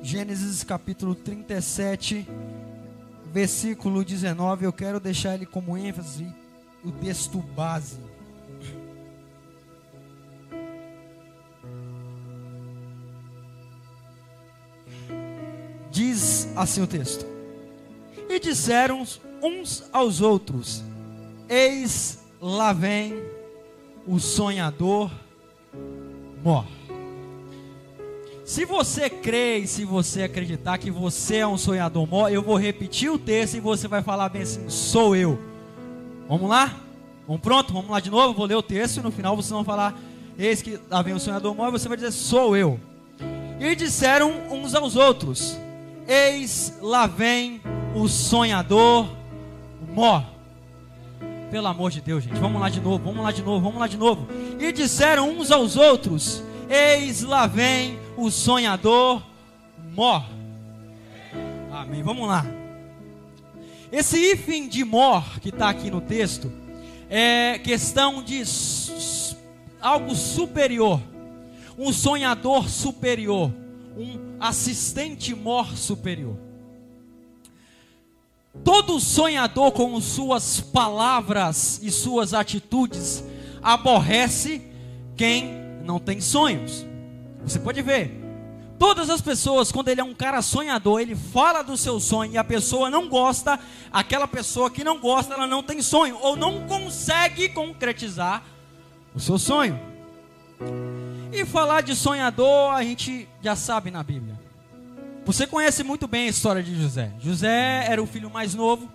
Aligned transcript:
Gênesis 0.00 0.62
capítulo 0.62 1.14
37, 1.14 2.26
versículo 3.32 4.04
19. 4.04 4.64
Eu 4.64 4.72
quero 4.72 5.00
deixar 5.00 5.34
ele 5.34 5.44
como 5.44 5.76
ênfase, 5.76 6.26
o 6.84 6.92
texto 6.92 7.38
base. 7.38 7.98
Diz 15.90 16.48
assim 16.54 16.80
o 16.80 16.86
texto: 16.86 17.26
E 18.28 18.38
disseram 18.38 19.04
uns 19.42 19.84
aos 19.92 20.20
outros: 20.20 20.84
Eis 21.48 22.24
lá 22.40 22.72
vem 22.72 23.14
o 24.06 24.20
sonhador 24.20 25.10
mor. 26.42 26.77
Se 28.48 28.64
você 28.64 29.10
crê 29.10 29.58
e 29.58 29.66
se 29.66 29.84
você 29.84 30.22
acreditar 30.22 30.78
que 30.78 30.90
você 30.90 31.36
é 31.36 31.46
um 31.46 31.58
sonhador 31.58 32.06
mor, 32.06 32.32
eu 32.32 32.42
vou 32.42 32.56
repetir 32.56 33.10
o 33.10 33.18
texto 33.18 33.58
e 33.58 33.60
você 33.60 33.86
vai 33.86 34.02
falar 34.02 34.30
bem 34.30 34.40
assim: 34.40 34.70
sou 34.70 35.14
eu. 35.14 35.38
Vamos 36.26 36.48
lá? 36.48 36.74
Vamos 37.26 37.42
pronto? 37.42 37.74
Vamos 37.74 37.90
lá 37.90 38.00
de 38.00 38.08
novo? 38.10 38.32
Vou 38.32 38.46
ler 38.46 38.54
o 38.54 38.62
texto 38.62 38.96
e 38.96 39.02
no 39.02 39.10
final 39.10 39.36
vocês 39.36 39.50
vão 39.50 39.64
falar: 39.64 40.00
Eis 40.38 40.62
que 40.62 40.80
lá 40.88 41.02
vem 41.02 41.12
o 41.12 41.20
sonhador 41.20 41.54
mor, 41.54 41.68
e 41.68 41.72
você 41.72 41.88
vai 41.88 41.98
dizer: 41.98 42.10
sou 42.10 42.56
eu. 42.56 42.80
E 43.60 43.76
disseram 43.76 44.32
uns 44.50 44.74
aos 44.74 44.96
outros: 44.96 45.58
Eis 46.08 46.72
lá 46.80 47.06
vem 47.06 47.60
o 47.94 48.08
sonhador 48.08 49.10
mor. 49.92 50.24
Pelo 51.50 51.66
amor 51.66 51.90
de 51.90 52.00
Deus, 52.00 52.24
gente, 52.24 52.40
vamos 52.40 52.58
lá 52.58 52.70
de 52.70 52.80
novo, 52.80 53.04
vamos 53.04 53.22
lá 53.22 53.30
de 53.30 53.42
novo, 53.42 53.60
vamos 53.62 53.78
lá 53.78 53.86
de 53.86 53.98
novo. 53.98 54.26
E 54.58 54.72
disseram 54.72 55.28
uns 55.28 55.50
aos 55.50 55.76
outros: 55.76 56.42
Eis 56.68 57.22
lá 57.22 57.46
vem 57.46 57.98
o 58.16 58.30
sonhador 58.30 59.22
mor. 59.94 60.22
Amém. 61.72 62.02
Vamos 62.02 62.28
lá. 62.28 62.44
Esse 63.90 64.18
hífen 64.18 64.68
de 64.68 64.84
mor 64.84 65.40
que 65.40 65.48
está 65.48 65.70
aqui 65.70 65.90
no 65.90 66.00
texto 66.00 66.52
é 67.08 67.58
questão 67.58 68.22
de 68.22 68.42
algo 69.80 70.14
superior, 70.14 71.00
um 71.78 71.90
sonhador 71.90 72.68
superior, 72.68 73.50
um 73.96 74.36
assistente 74.38 75.34
mor 75.34 75.74
superior. 75.74 76.36
Todo 78.62 79.00
sonhador, 79.00 79.72
com 79.72 79.98
suas 80.00 80.60
palavras 80.60 81.80
e 81.82 81.90
suas 81.90 82.34
atitudes, 82.34 83.24
aborrece 83.62 84.60
quem 85.16 85.67
não 85.88 85.98
tem 85.98 86.20
sonhos. 86.20 86.86
Você 87.42 87.58
pode 87.58 87.80
ver. 87.80 88.12
Todas 88.78 89.08
as 89.08 89.22
pessoas, 89.22 89.72
quando 89.72 89.88
ele 89.88 90.02
é 90.02 90.04
um 90.04 90.14
cara 90.14 90.42
sonhador, 90.42 91.00
ele 91.00 91.16
fala 91.16 91.62
do 91.62 91.78
seu 91.78 91.98
sonho 91.98 92.32
e 92.32 92.38
a 92.38 92.44
pessoa 92.44 92.90
não 92.90 93.08
gosta, 93.08 93.58
aquela 93.90 94.28
pessoa 94.28 94.70
que 94.70 94.84
não 94.84 95.00
gosta, 95.00 95.32
ela 95.32 95.46
não 95.46 95.62
tem 95.62 95.80
sonho 95.80 96.16
ou 96.20 96.36
não 96.36 96.66
consegue 96.68 97.48
concretizar 97.48 98.44
o 99.14 99.18
seu 99.18 99.38
sonho. 99.38 99.80
E 101.32 101.44
falar 101.46 101.80
de 101.80 101.96
sonhador, 101.96 102.72
a 102.72 102.82
gente 102.84 103.26
já 103.42 103.56
sabe 103.56 103.90
na 103.90 104.02
Bíblia. 104.02 104.38
Você 105.24 105.46
conhece 105.46 105.82
muito 105.82 106.06
bem 106.06 106.26
a 106.26 106.30
história 106.30 106.62
de 106.62 106.80
José. 106.80 107.12
José 107.18 107.86
era 107.88 108.02
o 108.02 108.06
filho 108.06 108.30
mais 108.30 108.54
novo. 108.54 108.88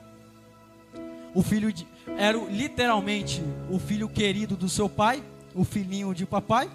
O 1.33 1.41
filho 1.41 1.73
de, 1.73 1.87
era 2.17 2.37
literalmente 2.37 3.43
o 3.69 3.79
filho 3.79 4.07
querido 4.07 4.55
do 4.55 4.69
seu 4.69 4.87
pai, 4.87 5.23
o 5.55 5.63
filhinho 5.63 6.13
de 6.13 6.25
papai. 6.25 6.69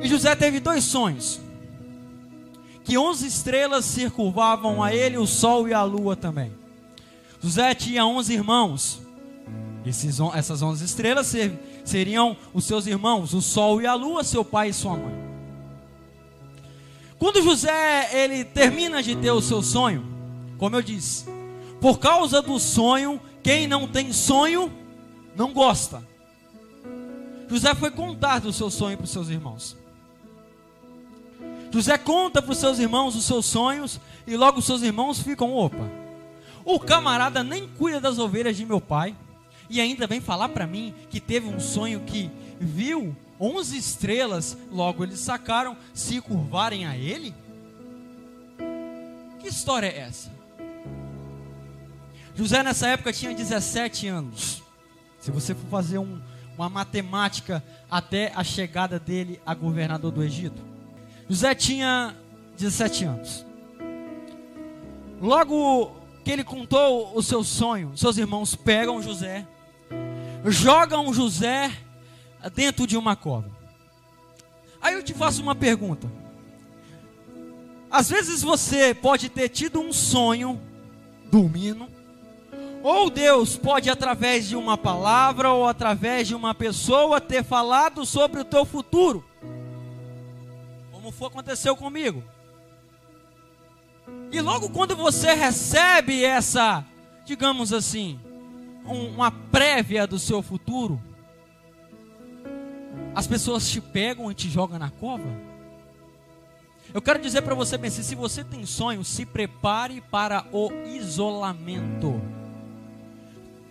E 0.00 0.08
José 0.08 0.34
teve 0.34 0.60
dois 0.60 0.84
sonhos. 0.84 1.40
Que 2.82 2.98
onze 2.98 3.26
estrelas 3.26 3.84
circunvavam 3.84 4.82
a 4.82 4.94
ele, 4.94 5.16
o 5.16 5.26
sol 5.26 5.68
e 5.68 5.72
a 5.72 5.82
lua 5.82 6.14
também. 6.14 6.52
José 7.40 7.74
tinha 7.74 8.04
onze 8.04 8.32
irmãos. 8.32 9.00
Esses, 9.84 10.18
essas 10.34 10.62
onze 10.62 10.84
estrelas 10.84 11.32
seriam 11.84 12.36
os 12.52 12.64
seus 12.64 12.86
irmãos, 12.86 13.34
o 13.34 13.42
sol 13.42 13.82
e 13.82 13.86
a 13.86 13.94
lua, 13.94 14.24
seu 14.24 14.44
pai 14.44 14.70
e 14.70 14.72
sua 14.72 14.96
mãe. 14.96 15.14
Quando 17.18 17.42
José 17.42 18.10
ele 18.12 18.44
termina 18.44 19.02
de 19.02 19.14
ter 19.16 19.30
o 19.30 19.40
seu 19.40 19.62
sonho, 19.62 20.04
como 20.58 20.76
eu 20.76 20.82
disse, 20.82 21.24
por 21.80 21.98
causa 21.98 22.40
do 22.40 22.58
sonho, 22.58 23.20
quem 23.42 23.66
não 23.66 23.86
tem 23.86 24.12
sonho 24.12 24.72
não 25.36 25.52
gosta. 25.52 26.02
José 27.48 27.74
foi 27.74 27.90
contar 27.90 28.40
do 28.40 28.52
seu 28.52 28.70
sonho 28.70 28.96
para 28.96 29.04
os 29.04 29.10
seus 29.10 29.28
irmãos. 29.28 29.76
José 31.74 31.98
conta 31.98 32.40
para 32.40 32.52
os 32.52 32.58
seus 32.58 32.78
irmãos 32.78 33.16
os 33.16 33.24
seus 33.24 33.46
sonhos 33.46 34.00
e 34.28 34.36
logo 34.36 34.60
os 34.60 34.64
seus 34.64 34.80
irmãos 34.80 35.18
ficam, 35.18 35.52
opa, 35.52 35.90
o 36.64 36.78
camarada 36.78 37.42
nem 37.42 37.66
cuida 37.66 38.00
das 38.00 38.16
ovelhas 38.16 38.56
de 38.56 38.64
meu 38.64 38.80
pai 38.80 39.12
e 39.68 39.80
ainda 39.80 40.06
vem 40.06 40.20
falar 40.20 40.50
para 40.50 40.68
mim 40.68 40.94
que 41.10 41.18
teve 41.18 41.48
um 41.48 41.58
sonho 41.58 41.98
que 42.02 42.30
viu 42.60 43.16
onze 43.40 43.76
estrelas, 43.76 44.56
logo 44.70 45.02
eles 45.02 45.18
sacaram 45.18 45.76
se 45.92 46.20
curvarem 46.20 46.86
a 46.86 46.96
ele? 46.96 47.34
Que 49.40 49.48
história 49.48 49.88
é 49.88 49.98
essa? 49.98 50.30
José 52.36 52.62
nessa 52.62 52.86
época 52.86 53.12
tinha 53.12 53.34
17 53.34 54.06
anos. 54.06 54.62
Se 55.18 55.32
você 55.32 55.56
for 55.56 55.66
fazer 55.68 55.98
um, 55.98 56.20
uma 56.56 56.68
matemática 56.68 57.64
até 57.90 58.30
a 58.36 58.44
chegada 58.44 58.96
dele 59.00 59.40
a 59.44 59.52
governador 59.56 60.12
do 60.12 60.22
Egito, 60.22 60.73
José 61.28 61.54
tinha 61.54 62.14
17 62.56 63.04
anos. 63.04 63.46
Logo 65.20 65.92
que 66.22 66.30
ele 66.30 66.44
contou 66.44 67.12
o 67.14 67.22
seu 67.22 67.42
sonho, 67.42 67.96
seus 67.96 68.18
irmãos 68.18 68.54
pegam 68.54 69.02
José, 69.02 69.46
jogam 70.44 71.12
José 71.14 71.72
dentro 72.54 72.86
de 72.86 72.96
uma 72.96 73.16
cova. 73.16 73.50
Aí 74.80 74.94
eu 74.94 75.02
te 75.02 75.14
faço 75.14 75.42
uma 75.42 75.54
pergunta. 75.54 76.10
Às 77.90 78.10
vezes 78.10 78.42
você 78.42 78.92
pode 78.92 79.28
ter 79.28 79.48
tido 79.48 79.80
um 79.80 79.92
sonho 79.92 80.60
dormindo, 81.30 81.88
ou 82.82 83.08
Deus 83.08 83.56
pode 83.56 83.88
através 83.88 84.46
de 84.46 84.56
uma 84.56 84.76
palavra 84.76 85.50
ou 85.50 85.66
através 85.66 86.28
de 86.28 86.34
uma 86.34 86.54
pessoa 86.54 87.18
ter 87.18 87.42
falado 87.42 88.04
sobre 88.04 88.40
o 88.40 88.44
teu 88.44 88.66
futuro 88.66 89.24
como 91.04 91.12
foi, 91.12 91.28
aconteceu 91.28 91.76
comigo. 91.76 92.24
E 94.32 94.40
logo 94.40 94.70
quando 94.70 94.96
você 94.96 95.34
recebe 95.34 96.24
essa, 96.24 96.82
digamos 97.26 97.74
assim, 97.74 98.18
um, 98.86 99.08
uma 99.08 99.30
prévia 99.30 100.06
do 100.06 100.18
seu 100.18 100.40
futuro, 100.40 101.00
as 103.14 103.26
pessoas 103.26 103.68
te 103.68 103.82
pegam 103.82 104.30
e 104.30 104.34
te 104.34 104.48
jogam 104.48 104.78
na 104.78 104.90
cova. 104.90 105.28
Eu 106.92 107.02
quero 107.02 107.20
dizer 107.20 107.42
para 107.42 107.54
você, 107.54 107.76
bem, 107.76 107.90
se 107.90 108.14
você 108.14 108.42
tem 108.42 108.64
sonho, 108.64 109.04
se 109.04 109.26
prepare 109.26 110.00
para 110.00 110.46
o 110.52 110.70
isolamento. 110.86 112.20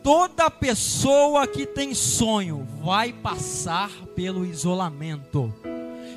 Toda 0.03 0.51
pessoa 0.51 1.47
que 1.47 1.65
tem 1.65 1.95
sonho 1.95 2.67
vai 2.83 3.11
passar 3.11 3.89
pelo 4.15 4.45
isolamento. 4.45 5.53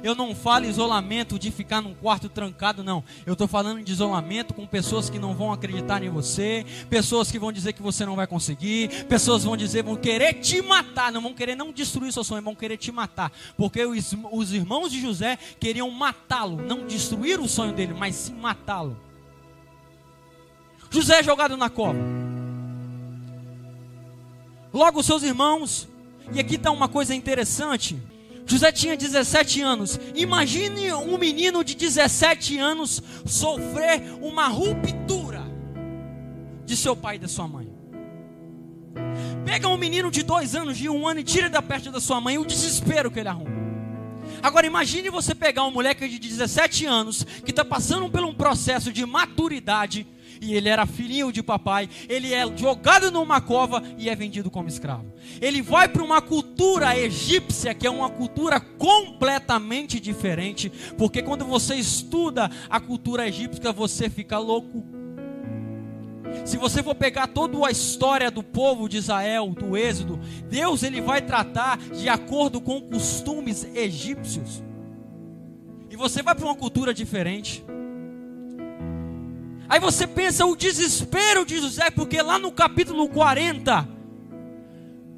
Eu 0.06 0.14
não 0.14 0.36
falo 0.36 0.66
isolamento 0.66 1.36
de 1.36 1.50
ficar 1.50 1.80
num 1.80 1.92
quarto 1.92 2.28
trancado, 2.28 2.84
não. 2.84 3.02
Eu 3.26 3.32
estou 3.32 3.48
falando 3.48 3.82
de 3.82 3.90
isolamento 3.90 4.54
com 4.54 4.64
pessoas 4.64 5.10
que 5.10 5.18
não 5.18 5.34
vão 5.34 5.52
acreditar 5.52 6.00
em 6.00 6.08
você, 6.08 6.64
pessoas 6.88 7.28
que 7.28 7.40
vão 7.40 7.50
dizer 7.50 7.72
que 7.72 7.82
você 7.82 8.06
não 8.06 8.14
vai 8.14 8.24
conseguir, 8.24 9.04
pessoas 9.06 9.42
vão 9.42 9.56
dizer, 9.56 9.82
vão 9.82 9.96
querer 9.96 10.34
te 10.34 10.62
matar, 10.62 11.10
não 11.10 11.20
vão 11.20 11.34
querer 11.34 11.56
não 11.56 11.72
destruir 11.72 12.12
seu 12.12 12.22
sonho, 12.22 12.40
vão 12.40 12.54
querer 12.54 12.76
te 12.76 12.92
matar. 12.92 13.32
Porque 13.56 13.84
os, 13.84 14.14
os 14.30 14.52
irmãos 14.52 14.92
de 14.92 15.00
José 15.00 15.36
queriam 15.58 15.90
matá-lo, 15.90 16.62
não 16.62 16.86
destruir 16.86 17.40
o 17.40 17.48
sonho 17.48 17.72
dele, 17.72 17.92
mas 17.92 18.14
sim 18.14 18.34
matá-lo. 18.34 18.96
José 20.88 21.18
é 21.18 21.24
jogado 21.24 21.56
na 21.56 21.68
cova. 21.68 21.98
Logo, 24.72 25.02
seus 25.02 25.24
irmãos, 25.24 25.88
e 26.32 26.38
aqui 26.38 26.54
está 26.54 26.70
uma 26.70 26.86
coisa 26.86 27.12
interessante. 27.12 28.00
José 28.46 28.70
tinha 28.70 28.96
17 28.96 29.60
anos. 29.60 29.98
Imagine 30.14 30.92
um 30.94 31.18
menino 31.18 31.64
de 31.64 31.74
17 31.74 32.58
anos 32.58 33.02
sofrer 33.26 34.02
uma 34.22 34.46
ruptura 34.46 35.42
de 36.64 36.76
seu 36.76 36.94
pai 36.96 37.16
e 37.16 37.18
da 37.18 37.28
sua 37.28 37.48
mãe. 37.48 37.68
Pega 39.44 39.68
um 39.68 39.76
menino 39.76 40.10
de 40.10 40.22
dois 40.22 40.54
anos, 40.54 40.78
de 40.78 40.88
um 40.88 41.06
ano 41.06 41.20
e 41.20 41.24
tira 41.24 41.50
da 41.50 41.60
perto 41.60 41.90
da 41.90 42.00
sua 42.00 42.20
mãe 42.20 42.38
o 42.38 42.44
desespero 42.44 43.10
que 43.10 43.18
ele 43.18 43.28
arruma. 43.28 43.56
Agora 44.42 44.66
imagine 44.66 45.10
você 45.10 45.34
pegar 45.34 45.64
um 45.64 45.70
moleque 45.70 46.08
de 46.08 46.18
17 46.18 46.86
anos 46.86 47.24
que 47.44 47.50
está 47.50 47.64
passando 47.64 48.08
por 48.08 48.22
um 48.22 48.34
processo 48.34 48.92
de 48.92 49.04
maturidade 49.04 50.06
e 50.40 50.54
ele 50.54 50.68
era 50.68 50.86
filhinho 50.86 51.32
de 51.32 51.42
papai, 51.42 51.88
ele 52.08 52.32
é 52.32 52.44
jogado 52.56 53.10
numa 53.10 53.40
cova 53.40 53.82
e 53.98 54.08
é 54.08 54.14
vendido 54.14 54.50
como 54.50 54.68
escravo. 54.68 55.12
Ele 55.40 55.62
vai 55.62 55.88
para 55.88 56.02
uma 56.02 56.20
cultura 56.20 56.96
egípcia, 56.98 57.74
que 57.74 57.86
é 57.86 57.90
uma 57.90 58.10
cultura 58.10 58.60
completamente 58.60 60.00
diferente, 60.00 60.70
porque 60.96 61.22
quando 61.22 61.44
você 61.44 61.74
estuda 61.74 62.50
a 62.68 62.80
cultura 62.80 63.26
egípcia, 63.28 63.72
você 63.72 64.08
fica 64.08 64.38
louco. 64.38 64.84
Se 66.44 66.56
você 66.56 66.82
for 66.82 66.94
pegar 66.94 67.28
toda 67.28 67.66
a 67.66 67.70
história 67.70 68.30
do 68.30 68.42
povo 68.42 68.88
de 68.88 68.98
Israel, 68.98 69.48
do 69.50 69.76
Êxodo, 69.76 70.20
Deus 70.48 70.82
ele 70.82 71.00
vai 71.00 71.22
tratar 71.22 71.78
de 71.78 72.08
acordo 72.08 72.60
com 72.60 72.80
costumes 72.80 73.64
egípcios. 73.74 74.62
E 75.90 75.96
você 75.96 76.22
vai 76.22 76.34
para 76.34 76.44
uma 76.44 76.54
cultura 76.54 76.92
diferente. 76.92 77.64
Aí 79.68 79.80
você 79.80 80.06
pensa 80.06 80.46
o 80.46 80.54
desespero 80.54 81.44
de 81.44 81.58
José, 81.58 81.90
porque 81.90 82.22
lá 82.22 82.38
no 82.38 82.52
capítulo 82.52 83.08
40, 83.08 83.88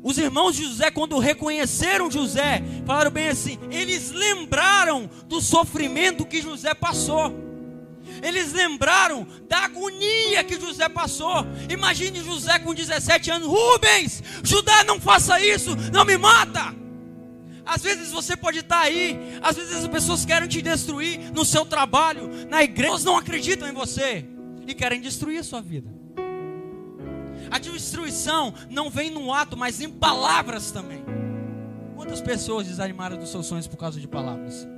os 0.03 0.17
irmãos 0.17 0.57
de 0.57 0.65
José, 0.65 0.91
quando 0.91 1.19
reconheceram 1.19 2.11
José, 2.11 2.63
falaram 2.87 3.11
bem 3.11 3.29
assim: 3.29 3.59
eles 3.71 4.11
lembraram 4.11 5.09
do 5.27 5.41
sofrimento 5.41 6.25
que 6.25 6.41
José 6.41 6.73
passou. 6.73 7.47
Eles 8.23 8.55
lembraram 8.55 9.27
da 9.47 9.59
agonia 9.65 10.43
que 10.43 10.59
José 10.59 10.89
passou. 10.89 11.47
Imagine 11.69 12.25
José 12.25 12.59
com 12.59 12.73
17 12.73 13.31
anos: 13.31 13.49
Rubens, 13.49 14.23
Judá, 14.43 14.83
não 14.85 14.99
faça 14.99 15.39
isso, 15.41 15.77
não 15.93 16.07
me 16.07 16.17
mata. 16.17 16.75
Às 17.67 17.83
vezes 17.83 18.11
você 18.11 18.35
pode 18.35 18.61
estar 18.61 18.81
aí, 18.81 19.39
às 19.43 19.57
vezes 19.57 19.85
as 19.85 19.89
pessoas 19.89 20.25
querem 20.25 20.49
te 20.49 20.63
destruir 20.63 21.31
no 21.35 21.45
seu 21.45 21.67
trabalho, 21.67 22.31
na 22.49 22.63
igreja, 22.63 22.93
elas 22.93 23.05
não 23.05 23.15
acreditam 23.15 23.69
em 23.69 23.75
você 23.75 24.25
e 24.69 24.75
querem 24.75 25.01
destruir 25.01 25.39
a 25.39 25.43
sua 25.43 25.63
vida. 25.63 25.91
A 27.51 27.59
destruição 27.59 28.53
não 28.71 28.91
vem 28.91 29.11
no 29.11 29.33
ato, 29.33 29.57
mas 29.57 29.81
em 29.81 29.89
palavras 29.89 30.71
também. 30.71 31.03
Quantas 31.97 32.21
pessoas 32.21 32.67
desanimaram 32.67 33.17
dos 33.17 33.31
seus 33.31 33.47
sonhos 33.47 33.67
por 33.67 33.79
causa 33.79 33.99
de 33.99 34.07
palavras? 34.07 34.69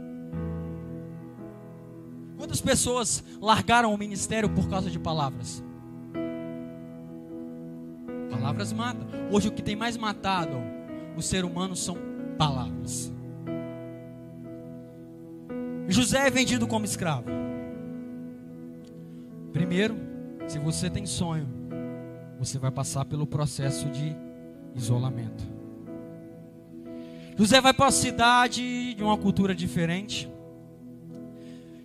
Quantas 2.39 2.61
pessoas 2.61 3.23
largaram 3.41 3.93
o 3.93 3.99
ministério 3.99 4.49
por 4.49 4.69
causa 4.69 4.89
de 4.89 4.99
palavras? 4.99 5.63
Palavras 8.31 8.73
matam. 8.73 9.07
Hoje 9.31 9.49
o 9.49 9.53
que 9.53 9.63
tem 9.63 9.75
mais 9.75 9.97
matado 9.97 10.57
o 11.17 11.21
ser 11.21 11.45
humano 11.45 11.75
são 11.75 11.99
palavras. 12.39 13.13
José 15.89 16.29
é 16.29 16.31
vendido 16.31 16.69
como 16.69 16.85
escravo. 16.85 17.41
Primeiro, 19.53 19.97
se 20.47 20.59
você 20.59 20.89
tem 20.89 21.07
sonho, 21.07 21.49
você 22.39 22.59
vai 22.59 22.71
passar 22.71 23.05
pelo 23.05 23.27
processo 23.27 23.89
de 23.91 24.15
isolamento. 24.75 25.45
José 27.37 27.61
vai 27.61 27.73
para 27.73 27.87
uma 27.87 27.93
cidade 27.93 28.95
de 28.95 29.03
uma 29.03 29.17
cultura 29.17 29.55
diferente. 29.55 30.31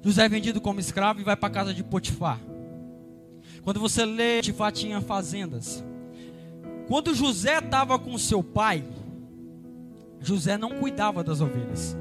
José 0.03 0.25
é 0.25 0.29
vendido 0.29 0.61
como 0.61 0.79
escravo 0.79 1.21
e 1.21 1.23
vai 1.23 1.35
para 1.35 1.47
a 1.47 1.51
casa 1.51 1.73
de 1.73 1.83
Potifar. 1.83 2.39
Quando 3.63 3.79
você 3.79 4.05
lê, 4.05 4.37
Potifar 4.37 4.71
tinha 4.71 5.01
fazendas. 5.01 5.83
Quando 6.87 7.15
José 7.15 7.57
estava 7.57 7.97
com 7.97 8.17
seu 8.17 8.43
pai, 8.43 8.83
José 10.19 10.57
não 10.57 10.71
cuidava 10.77 11.23
das 11.23 11.41
ovelhas. 11.41 11.97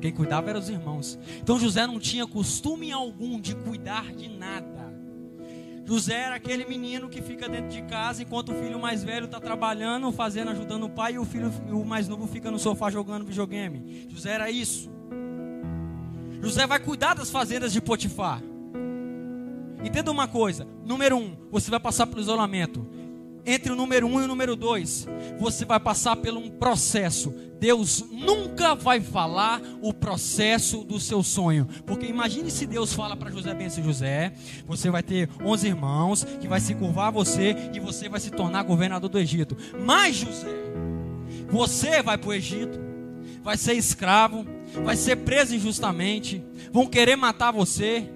Quem 0.00 0.12
cuidava 0.12 0.50
eram 0.50 0.60
os 0.60 0.68
irmãos. 0.68 1.18
Então 1.42 1.58
José 1.58 1.86
não 1.86 1.98
tinha 1.98 2.26
costume 2.26 2.92
algum 2.92 3.40
de 3.40 3.54
cuidar 3.54 4.12
de 4.14 4.28
nada. 4.28 4.79
José 5.90 6.14
era 6.14 6.36
aquele 6.36 6.64
menino 6.66 7.08
que 7.08 7.20
fica 7.20 7.48
dentro 7.48 7.68
de 7.68 7.82
casa 7.82 8.22
enquanto 8.22 8.52
o 8.52 8.54
filho 8.54 8.78
mais 8.78 9.02
velho 9.02 9.24
está 9.24 9.40
trabalhando, 9.40 10.12
fazendo, 10.12 10.52
ajudando 10.52 10.84
o 10.84 10.88
pai, 10.88 11.14
e 11.14 11.18
o 11.18 11.24
filho 11.24 11.50
o 11.72 11.84
mais 11.84 12.06
novo 12.06 12.28
fica 12.28 12.48
no 12.48 12.60
sofá 12.60 12.90
jogando 12.90 13.26
videogame. 13.26 14.06
José 14.08 14.30
era 14.30 14.48
isso. 14.48 14.88
José 16.40 16.64
vai 16.64 16.78
cuidar 16.78 17.14
das 17.14 17.28
fazendas 17.28 17.72
de 17.72 17.80
Potifar. 17.80 18.40
Entenda 19.84 20.12
uma 20.12 20.28
coisa: 20.28 20.64
número 20.86 21.16
um, 21.16 21.36
você 21.50 21.68
vai 21.68 21.80
passar 21.80 22.06
pelo 22.06 22.20
isolamento. 22.20 22.86
Entre 23.44 23.72
o 23.72 23.76
número 23.76 24.06
um 24.06 24.20
e 24.20 24.24
o 24.24 24.28
número 24.28 24.54
dois, 24.54 25.06
você 25.38 25.64
vai 25.64 25.80
passar 25.80 26.16
por 26.16 26.30
um 26.30 26.50
processo. 26.50 27.34
Deus 27.58 28.02
nunca 28.10 28.74
vai 28.74 29.00
falar 29.00 29.60
o 29.82 29.92
processo 29.92 30.82
do 30.82 30.98
seu 30.98 31.22
sonho. 31.22 31.66
Porque 31.86 32.06
imagine 32.06 32.50
se 32.50 32.66
Deus 32.66 32.92
fala 32.92 33.14
para 33.16 33.30
José 33.30 33.52
assim, 33.66 33.82
José, 33.82 34.32
você 34.66 34.90
vai 34.90 35.02
ter 35.02 35.28
11 35.44 35.66
irmãos 35.66 36.24
que 36.40 36.48
vai 36.48 36.60
se 36.60 36.74
curvar 36.74 37.08
a 37.08 37.10
você 37.10 37.54
e 37.74 37.80
você 37.80 38.08
vai 38.08 38.18
se 38.18 38.30
tornar 38.30 38.62
governador 38.62 39.10
do 39.10 39.18
Egito. 39.18 39.56
Mas 39.84 40.16
José, 40.16 40.48
você 41.50 42.02
vai 42.02 42.16
para 42.16 42.30
o 42.30 42.32
Egito, 42.32 42.80
vai 43.42 43.56
ser 43.56 43.74
escravo, 43.74 44.46
vai 44.84 44.96
ser 44.96 45.16
preso 45.16 45.54
injustamente, 45.54 46.42
vão 46.72 46.86
querer 46.86 47.16
matar 47.16 47.50
você. 47.50 48.08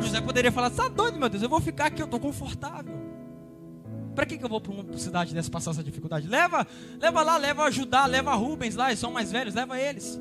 José 0.00 0.20
poderia 0.20 0.50
falar: 0.50 0.68
está 0.68 0.88
doido, 0.88 1.18
meu 1.18 1.28
Deus, 1.28 1.42
eu 1.42 1.48
vou 1.48 1.60
ficar 1.60 1.86
aqui, 1.86 2.00
eu 2.00 2.06
estou 2.06 2.20
confortável. 2.20 2.91
Para 4.14 4.26
que, 4.26 4.36
que 4.36 4.44
eu 4.44 4.48
vou 4.48 4.60
para 4.60 4.72
uma 4.72 4.98
cidade 4.98 5.34
dessa 5.34 5.50
passar 5.50 5.70
essa 5.70 5.82
dificuldade? 5.82 6.28
Leva, 6.28 6.66
leva 7.00 7.22
lá, 7.22 7.36
leva 7.36 7.64
ajudar, 7.64 8.06
leva 8.06 8.34
Rubens 8.34 8.74
lá, 8.74 8.88
eles 8.88 8.98
são 8.98 9.10
mais 9.10 9.32
velhos, 9.32 9.54
leva 9.54 9.80
eles. 9.80 10.20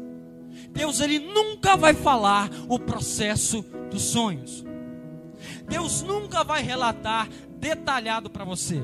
Deus 0.72 1.00
ele 1.00 1.20
nunca 1.20 1.76
vai 1.76 1.94
falar 1.94 2.50
o 2.68 2.80
processo 2.80 3.64
dos 3.90 4.04
sonhos. 4.04 4.66
Deus 5.68 6.02
nunca 6.02 6.44
vai 6.44 6.62
relatar 6.62 7.28
detalhado 7.60 8.30
para 8.30 8.46
você. 8.46 8.82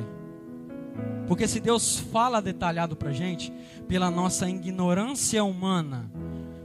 Porque 1.28 1.48
se 1.48 1.60
Deus 1.60 2.00
fala 2.00 2.42
detalhado 2.42 2.96
para 2.96 3.10
a 3.10 3.14
gente, 3.14 3.52
pela 3.88 4.10
nossa 4.10 4.50
ignorância 4.50 5.44
humana, 5.44 6.10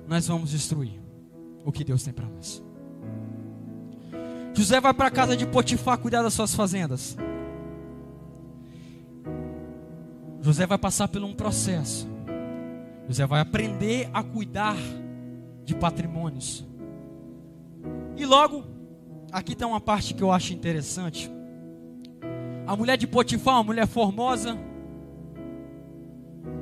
nós 0.07 0.29
vamos 0.29 0.51
destruir 0.51 1.01
o 1.65 1.73
que 1.73 1.85
Deus 1.85 2.03
tem 2.03 2.13
para 2.13 2.27
nós. 2.27 2.63
José 4.55 4.81
vai 4.81 4.93
para 4.93 5.09
a 5.09 5.11
casa 5.11 5.37
de 5.37 5.47
Potifar 5.47 5.99
cuidar 5.99 6.23
das 6.23 6.35
suas 6.35 6.55
fazendas. 6.55 7.17
José 10.43 10.67
vai 10.67 10.77
passar 10.77 11.07
por 11.07 11.23
um 11.23 11.33
processo. 11.33 12.09
José 13.07 13.25
vai 13.27 13.41
aprender 13.41 14.11
a 14.13 14.25
cuidar 14.25 14.77
de 15.65 15.73
patrimônios. 15.75 16.67
E 18.17 18.27
logo, 18.27 18.65
aqui 19.31 19.53
está 19.53 19.69
uma 19.69 19.81
parte 19.81 20.13
que 20.15 20.23
eu 20.23 20.33
acho 20.33 20.53
interessante. 20.53 21.31
A 22.67 22.75
mulher 22.75 22.99
de 22.99 23.07
Potifar, 23.07 23.55
uma 23.55 23.65
mulher 23.65 23.87
formosa, 23.87 24.59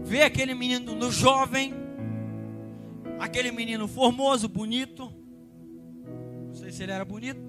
vê 0.04 0.22
aquele 0.22 0.54
menino 0.54 0.94
no 0.94 1.10
jovem, 1.10 1.72
aquele 3.18 3.50
menino 3.50 3.88
formoso, 3.88 4.46
bonito, 4.46 5.10
não 6.48 6.54
sei 6.54 6.70
se 6.70 6.82
ele 6.82 6.92
era 6.92 7.04
bonito, 7.04 7.40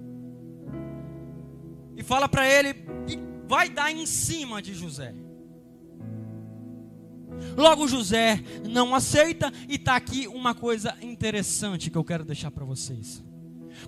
e 1.97 2.03
fala 2.03 2.29
para 2.29 2.47
ele 2.47 2.73
vai 3.47 3.69
dar 3.69 3.91
em 3.91 4.05
cima 4.05 4.61
de 4.61 4.73
José. 4.73 5.13
Logo 7.57 7.87
José 7.87 8.43
não 8.69 8.93
aceita 8.95 9.51
e 9.67 9.75
está 9.75 9.95
aqui 9.95 10.27
uma 10.27 10.53
coisa 10.53 10.95
interessante 11.01 11.89
que 11.89 11.97
eu 11.97 12.03
quero 12.03 12.25
deixar 12.25 12.51
para 12.51 12.65
vocês. 12.65 13.23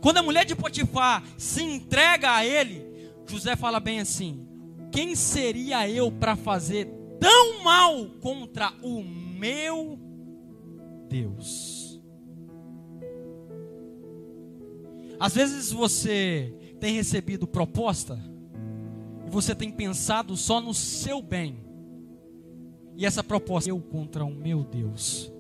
Quando 0.01 0.17
a 0.17 0.23
mulher 0.23 0.45
de 0.45 0.55
Potifar 0.55 1.23
se 1.37 1.61
entrega 1.61 2.35
a 2.35 2.45
ele, 2.45 2.85
José 3.27 3.55
fala 3.55 3.79
bem 3.79 3.99
assim: 3.99 4.47
Quem 4.91 5.15
seria 5.15 5.87
eu 5.89 6.11
para 6.11 6.35
fazer 6.35 6.87
tão 7.19 7.63
mal 7.63 8.05
contra 8.19 8.73
o 8.81 9.01
meu 9.01 9.97
Deus. 11.07 12.01
Às 15.19 15.33
vezes 15.33 15.71
você 15.71 16.53
tem 16.81 16.95
recebido 16.95 17.47
proposta 17.47 18.19
e 19.25 19.29
você 19.29 19.55
tem 19.55 19.71
pensado 19.71 20.35
só 20.35 20.59
no 20.59 20.73
seu 20.73 21.21
bem. 21.21 21.63
E 22.95 23.05
essa 23.05 23.23
proposta 23.23 23.69
eu 23.69 23.79
contra 23.79 24.23
o 24.23 24.33
meu 24.33 24.63
Deus. 24.63 25.31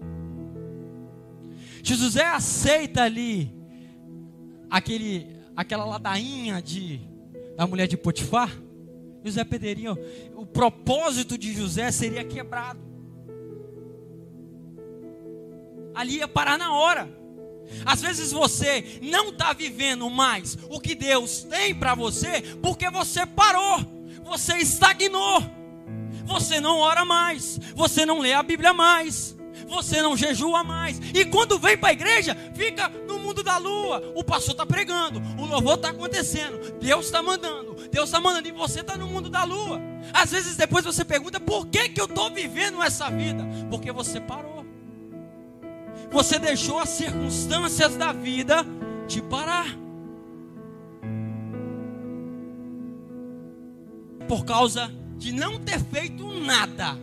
José 1.83 2.25
aceita 2.25 3.03
ali 3.03 3.53
aquele 4.69 5.27
aquela 5.55 5.85
ladainha 5.85 6.61
de 6.61 6.99
da 7.55 7.67
mulher 7.67 7.87
de 7.87 7.95
Potifar, 7.95 8.49
José 9.23 9.43
perderia 9.43 9.91
o 10.35 10.45
propósito 10.45 11.37
de 11.37 11.53
José 11.53 11.91
seria 11.91 12.23
quebrado 12.23 12.93
ali 15.93 16.17
ia 16.17 16.27
parar 16.27 16.57
na 16.57 16.73
hora. 16.73 17.09
Às 17.85 18.01
vezes 18.01 18.31
você 18.31 18.99
não 19.01 19.29
está 19.29 19.53
vivendo 19.53 20.09
mais 20.09 20.57
o 20.69 20.79
que 20.79 20.95
Deus 20.95 21.43
tem 21.43 21.73
para 21.73 21.95
você 21.95 22.41
porque 22.61 22.89
você 22.89 23.25
parou, 23.25 23.79
você 24.23 24.57
estagnou, 24.57 25.41
você 26.25 26.59
não 26.59 26.79
ora 26.79 27.05
mais, 27.05 27.59
você 27.75 28.05
não 28.05 28.19
lê 28.19 28.33
a 28.33 28.43
Bíblia 28.43 28.73
mais, 28.73 29.35
você 29.67 30.01
não 30.01 30.15
jejua 30.15 30.63
mais. 30.63 30.99
E 31.13 31.25
quando 31.25 31.59
vem 31.59 31.77
para 31.77 31.89
a 31.89 31.93
igreja, 31.93 32.35
fica 32.53 32.89
no 33.07 33.19
mundo 33.19 33.43
da 33.43 33.57
lua. 33.57 34.13
O 34.15 34.23
pastor 34.23 34.53
está 34.53 34.65
pregando, 34.65 35.21
o 35.37 35.45
louvor 35.45 35.75
está 35.75 35.89
acontecendo, 35.89 36.59
Deus 36.79 37.05
está 37.05 37.21
mandando, 37.21 37.75
Deus 37.91 38.05
está 38.05 38.19
mandando, 38.19 38.47
e 38.47 38.51
você 38.51 38.81
está 38.81 38.97
no 38.97 39.07
mundo 39.07 39.29
da 39.29 39.43
lua. 39.43 39.81
Às 40.13 40.31
vezes 40.31 40.55
depois 40.55 40.85
você 40.85 41.03
pergunta: 41.03 41.39
por 41.39 41.67
que, 41.67 41.89
que 41.89 42.01
eu 42.01 42.05
estou 42.05 42.29
vivendo 42.31 42.81
essa 42.81 43.09
vida? 43.09 43.43
Porque 43.69 43.91
você 43.91 44.19
parou. 44.19 44.65
Você 46.11 46.37
deixou 46.37 46.79
as 46.79 46.89
circunstâncias 46.89 47.95
da 47.95 48.13
vida 48.13 48.65
te 49.07 49.21
parar. 49.21 49.67
Por 54.27 54.45
causa 54.45 54.91
de 55.17 55.31
não 55.31 55.59
ter 55.59 55.79
feito 55.79 56.27
nada, 56.39 56.97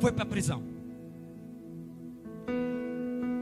foi 0.00 0.12
para 0.12 0.22
a 0.24 0.26
prisão. 0.26 0.62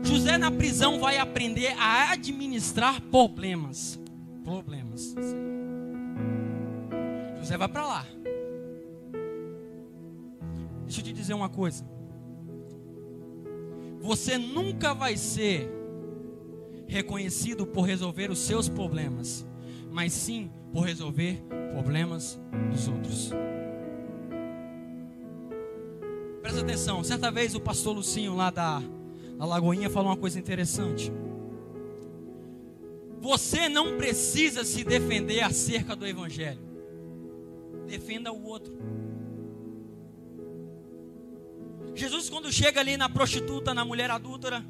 José 0.03 0.37
na 0.37 0.51
prisão 0.51 1.01
vai 1.01 1.19
aprender 1.19 1.75
a 1.79 2.13
administrar 2.13 3.01
problemas. 3.03 3.99
Problemas. 4.45 5.15
José 7.39 7.57
vai 7.57 7.69
para 7.69 7.87
lá. 7.87 8.07
Deixa 10.85 11.01
eu 11.01 11.05
te 11.05 11.13
dizer 11.13 11.35
uma 11.35 11.49
coisa. 11.49 11.85
Você 14.01 14.37
nunca 14.37 14.93
vai 14.93 15.17
ser 15.17 15.71
reconhecido 16.87 17.67
por 17.67 17.83
resolver 17.83 18.31
os 18.31 18.41
seus 18.41 18.69
problemas, 18.69 19.47
mas 19.91 20.13
sim 20.13 20.51
por 20.73 20.83
resolver 20.85 21.43
problemas 21.73 22.39
dos 22.71 22.89
outros. 22.89 23.33
Presta 26.53 26.67
atenção, 26.67 27.03
certa 27.03 27.31
vez 27.31 27.55
o 27.55 27.61
pastor 27.61 27.95
Lucinho 27.95 28.37
lá 28.37 28.51
da, 28.51 28.79
da 29.39 29.45
Lagoinha 29.47 29.89
falou 29.89 30.11
uma 30.11 30.19
coisa 30.19 30.39
interessante. 30.39 31.11
Você 33.23 33.71
não 33.71 33.97
precisa 33.97 34.63
se 34.63 34.85
defender 34.85 35.41
acerca 35.41 35.97
do 35.97 36.07
Evangelho. 36.07 36.61
Defenda 37.87 38.31
o 38.33 38.45
outro. 38.45 38.77
Jesus, 41.95 42.29
quando 42.29 42.53
chega 42.53 42.81
ali 42.81 42.99
na 42.99 43.09
prostituta, 43.09 43.73
na 43.73 43.83
mulher 43.83 44.11
adúltera, 44.11 44.63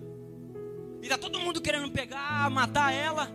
e 1.01 1.07
está 1.07 1.19
todo 1.19 1.41
mundo 1.41 1.61
querendo 1.61 1.91
pegar, 1.91 2.49
matar 2.49 2.95
ela. 2.95 3.29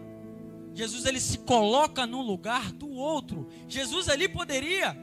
Jesus 0.74 1.06
ele 1.06 1.20
se 1.20 1.40
coloca 1.40 2.08
no 2.08 2.22
lugar 2.22 2.72
do 2.72 2.90
outro. 2.90 3.46
Jesus 3.68 4.08
ali 4.08 4.30
poderia, 4.30 4.98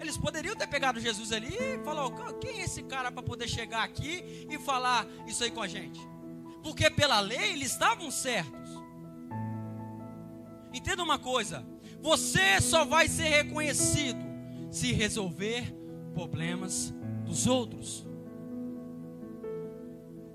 eles 0.00 0.16
poderiam 0.16 0.54
ter 0.54 0.66
pegado 0.66 1.00
Jesus 1.00 1.32
ali 1.32 1.54
e 1.54 1.78
falou: 1.84 2.12
quem 2.40 2.60
é 2.60 2.64
esse 2.64 2.82
cara 2.82 3.10
para 3.10 3.22
poder 3.22 3.48
chegar 3.48 3.82
aqui 3.82 4.46
e 4.50 4.58
falar 4.58 5.06
isso 5.26 5.42
aí 5.44 5.50
com 5.50 5.62
a 5.62 5.68
gente? 5.68 6.00
Porque 6.62 6.90
pela 6.90 7.20
lei 7.20 7.52
eles 7.52 7.72
estavam 7.72 8.10
certos. 8.10 8.70
Entenda 10.72 11.02
uma 11.02 11.18
coisa: 11.18 11.66
você 12.00 12.60
só 12.60 12.84
vai 12.84 13.08
ser 13.08 13.28
reconhecido 13.28 14.18
se 14.70 14.92
resolver 14.92 15.74
problemas 16.14 16.94
dos 17.24 17.46
outros. 17.46 18.06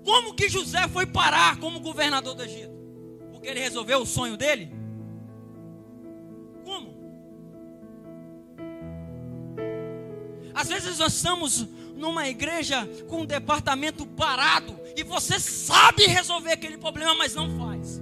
Como 0.04 0.34
que 0.34 0.48
José 0.48 0.86
foi 0.88 1.06
parar 1.06 1.58
como 1.58 1.80
governador 1.80 2.34
do 2.34 2.42
Egito? 2.42 2.74
Porque 3.32 3.48
ele 3.48 3.60
resolveu 3.60 4.02
o 4.02 4.06
sonho 4.06 4.36
dele? 4.36 4.83
Às 10.64 10.70
vezes 10.70 10.98
nós 10.98 11.12
estamos 11.12 11.68
numa 11.94 12.26
igreja 12.26 12.88
com 13.06 13.20
um 13.20 13.26
departamento 13.26 14.06
parado 14.06 14.80
e 14.96 15.04
você 15.04 15.38
sabe 15.38 16.06
resolver 16.06 16.52
aquele 16.52 16.78
problema, 16.78 17.14
mas 17.14 17.34
não 17.34 17.54
faz. 17.58 18.00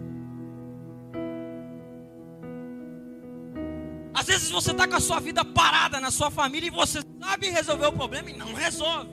Às 4.15 4.27
vezes 4.27 4.49
você 4.49 4.71
está 4.71 4.87
com 4.87 4.95
a 4.95 5.01
sua 5.01 5.19
vida 5.19 5.45
parada 5.45 5.99
na 5.99 6.13
sua 6.13 6.31
família 6.31 6.69
e 6.69 6.71
você 6.71 7.01
sabe 7.21 7.49
resolver 7.49 7.87
o 7.87 7.93
problema 7.93 8.31
e 8.31 8.37
não 8.37 8.55
resolve. 8.55 9.11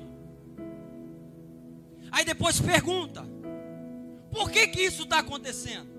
Aí 2.12 2.24
depois 2.24 2.62
pergunta: 2.62 3.26
por 4.32 4.52
que 4.52 4.68
que 4.68 4.82
isso 4.82 5.04
está 5.04 5.20
acontecendo? 5.20 5.90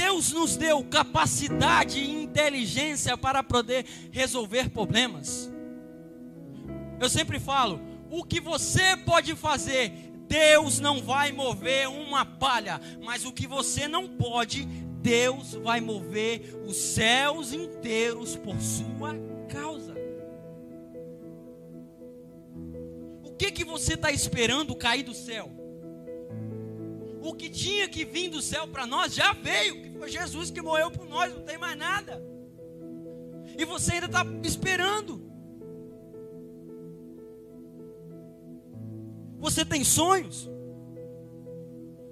Deus 0.00 0.32
nos 0.32 0.56
deu 0.56 0.82
capacidade 0.84 1.98
e 1.98 2.22
inteligência 2.22 3.18
para 3.18 3.42
poder 3.42 3.84
resolver 4.10 4.70
problemas. 4.70 5.50
Eu 6.98 7.08
sempre 7.08 7.38
falo: 7.38 7.80
o 8.10 8.24
que 8.24 8.40
você 8.40 8.96
pode 8.96 9.36
fazer, 9.36 9.92
Deus 10.26 10.80
não 10.80 11.02
vai 11.02 11.32
mover 11.32 11.88
uma 11.88 12.24
palha, 12.24 12.80
mas 13.02 13.26
o 13.26 13.32
que 13.32 13.46
você 13.46 13.86
não 13.86 14.08
pode, 14.08 14.64
Deus 14.64 15.54
vai 15.54 15.80
mover 15.80 16.62
os 16.66 16.76
céus 16.76 17.52
inteiros 17.52 18.36
por 18.36 18.58
sua 18.60 19.14
causa. 19.48 20.00
que, 23.40 23.50
que 23.50 23.64
você 23.64 23.94
está 23.94 24.12
esperando 24.12 24.76
cair 24.76 25.02
do 25.02 25.14
céu? 25.14 25.59
O 27.22 27.34
que 27.34 27.50
tinha 27.50 27.88
que 27.88 28.04
vir 28.04 28.30
do 28.30 28.40
céu 28.40 28.66
para 28.66 28.86
nós 28.86 29.14
já 29.14 29.32
veio, 29.32 29.82
que 29.82 29.90
foi 29.98 30.08
Jesus 30.08 30.50
que 30.50 30.62
morreu 30.62 30.90
por 30.90 31.06
nós, 31.06 31.34
não 31.34 31.42
tem 31.42 31.58
mais 31.58 31.76
nada. 31.76 32.22
E 33.58 33.64
você 33.64 33.94
ainda 33.94 34.06
está 34.06 34.24
esperando. 34.42 35.22
Você 39.38 39.64
tem 39.64 39.84
sonhos? 39.84 40.48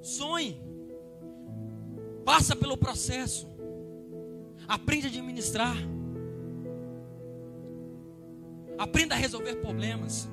Sonhe. 0.03 0.61
Passa 2.25 2.55
pelo 2.55 2.77
processo. 2.77 3.49
Aprende 4.67 5.07
a 5.07 5.11
administrar. 5.11 5.77
Aprenda 8.79 9.15
a 9.15 9.19
resolver 9.19 9.57
problemas. 9.57 10.29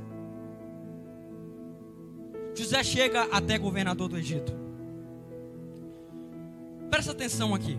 José 2.53 2.83
chega 2.83 3.23
até 3.23 3.57
governador 3.57 4.07
do 4.07 4.17
Egito. 4.17 4.64
Presta 6.95 7.11
atenção 7.11 7.53
aqui. 7.53 7.77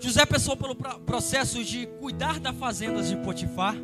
José 0.00 0.24
passou 0.24 0.56
pelo 0.56 0.74
processo 0.74 1.62
de 1.62 1.86
cuidar 2.00 2.40
das 2.40 2.56
fazendas 2.56 3.10
de 3.10 3.16
Potifar. 3.16 3.76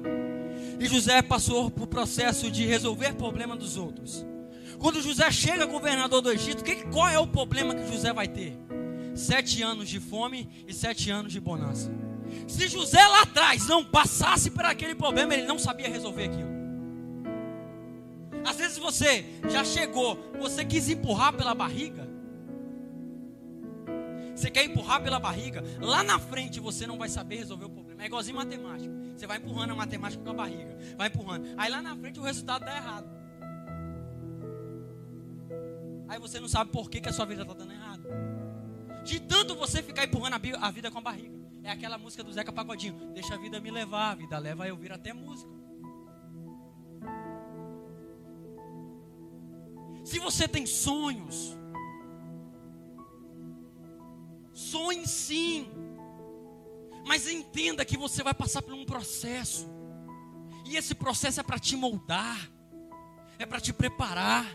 E 0.81 0.87
José 0.87 1.21
passou 1.21 1.71
por 1.71 1.87
processo 1.87 2.51
de 2.51 2.65
resolver 2.65 3.13
problemas 3.13 3.59
dos 3.59 3.77
outros. 3.77 4.25
Quando 4.79 5.03
José 5.03 5.31
chega 5.31 5.67
governador 5.67 6.23
do 6.23 6.33
Egito, 6.33 6.65
que, 6.65 6.77
qual 6.87 7.11
é 7.11 7.19
o 7.19 7.27
problema 7.27 7.75
que 7.75 7.87
José 7.93 8.11
vai 8.11 8.27
ter? 8.27 8.57
Sete 9.15 9.63
anos 9.63 9.87
de 9.87 10.01
fome 10.01 10.65
e 10.67 10.73
sete 10.73 11.11
anos 11.11 11.31
de 11.31 11.39
bonança. 11.39 11.93
Se 12.49 12.67
José 12.69 13.07
lá 13.07 13.21
atrás 13.21 13.67
não 13.67 13.85
passasse 13.85 14.51
por 14.51 14.65
aquele 14.65 14.95
problema, 14.95 15.35
ele 15.35 15.47
não 15.47 15.59
sabia 15.59 15.91
resolver 15.91 16.25
aquilo. 16.25 16.55
Às 18.47 18.57
vezes 18.57 18.79
você 18.79 19.27
já 19.51 19.63
chegou, 19.63 20.19
você 20.41 20.65
quis 20.65 20.89
empurrar 20.89 21.35
pela 21.35 21.55
barriga. 21.55 22.14
Você 24.35 24.51
quer 24.51 24.65
empurrar 24.65 25.03
pela 25.03 25.21
barriga, 25.21 25.63
lá 25.81 26.03
na 26.03 26.19
frente 26.19 26.59
você 26.59 26.87
não 26.87 26.99
vai 26.99 27.09
saber 27.09 27.37
resolver 27.37 27.67
o 27.67 27.71
problema. 27.71 28.03
É 28.03 28.07
igualzinho 28.07 28.37
matemática. 28.37 28.93
Você 29.17 29.27
vai 29.27 29.39
empurrando 29.39 29.73
a 29.73 29.75
matemática 29.77 30.23
com 30.23 30.31
a 30.31 30.35
barriga, 30.35 30.77
vai 30.97 31.09
empurrando. 31.09 31.47
Aí 31.57 31.71
lá 31.71 31.81
na 31.81 31.97
frente 31.97 32.19
o 32.19 32.23
resultado 32.23 32.65
dá 32.65 32.77
errado. 32.77 33.07
Aí 36.09 36.19
você 36.19 36.41
não 36.41 36.49
sabe 36.49 36.71
por 36.71 36.91
que, 36.91 37.01
que 37.01 37.09
a 37.09 37.13
sua 37.13 37.25
vida 37.25 37.43
está 37.43 37.55
dando 37.55 37.73
errado. 37.73 38.07
De 39.05 39.21
tanto 39.21 39.55
você 39.55 39.83
ficar 39.83 40.05
empurrando 40.05 40.41
a 40.61 40.71
vida 40.71 40.91
com 40.91 40.99
a 40.99 41.03
barriga. 41.03 41.35
É 41.63 41.71
aquela 41.71 41.97
música 41.97 42.23
do 42.23 42.33
Zeca 42.33 42.53
Pagodinho. 42.53 43.13
Deixa 43.15 43.35
a 43.35 43.39
vida 43.39 43.61
me 43.61 43.71
levar, 43.71 44.11
a 44.11 44.15
vida 44.15 44.39
leva 44.39 44.69
eu 44.69 44.77
vir 44.77 44.93
até 44.93 45.13
música. 45.13 45.51
Se 50.05 50.19
você 50.19 50.47
tem 50.47 50.67
sonhos, 50.67 51.57
sonhe 54.55 55.07
sim, 55.07 55.71
mas 57.07 57.29
entenda 57.29 57.85
que 57.85 57.99
você 57.99 58.23
vai 58.23 58.33
passar 58.33 58.63
por 58.63 58.73
um 58.73 58.87
processo, 58.87 59.69
e 60.65 60.77
esse 60.77 60.95
processo 60.95 61.41
é 61.41 61.43
para 61.43 61.59
te 61.59 61.77
moldar, 61.77 62.51
é 63.39 63.45
para 63.45 63.61
te 63.61 63.73
preparar. 63.73 64.47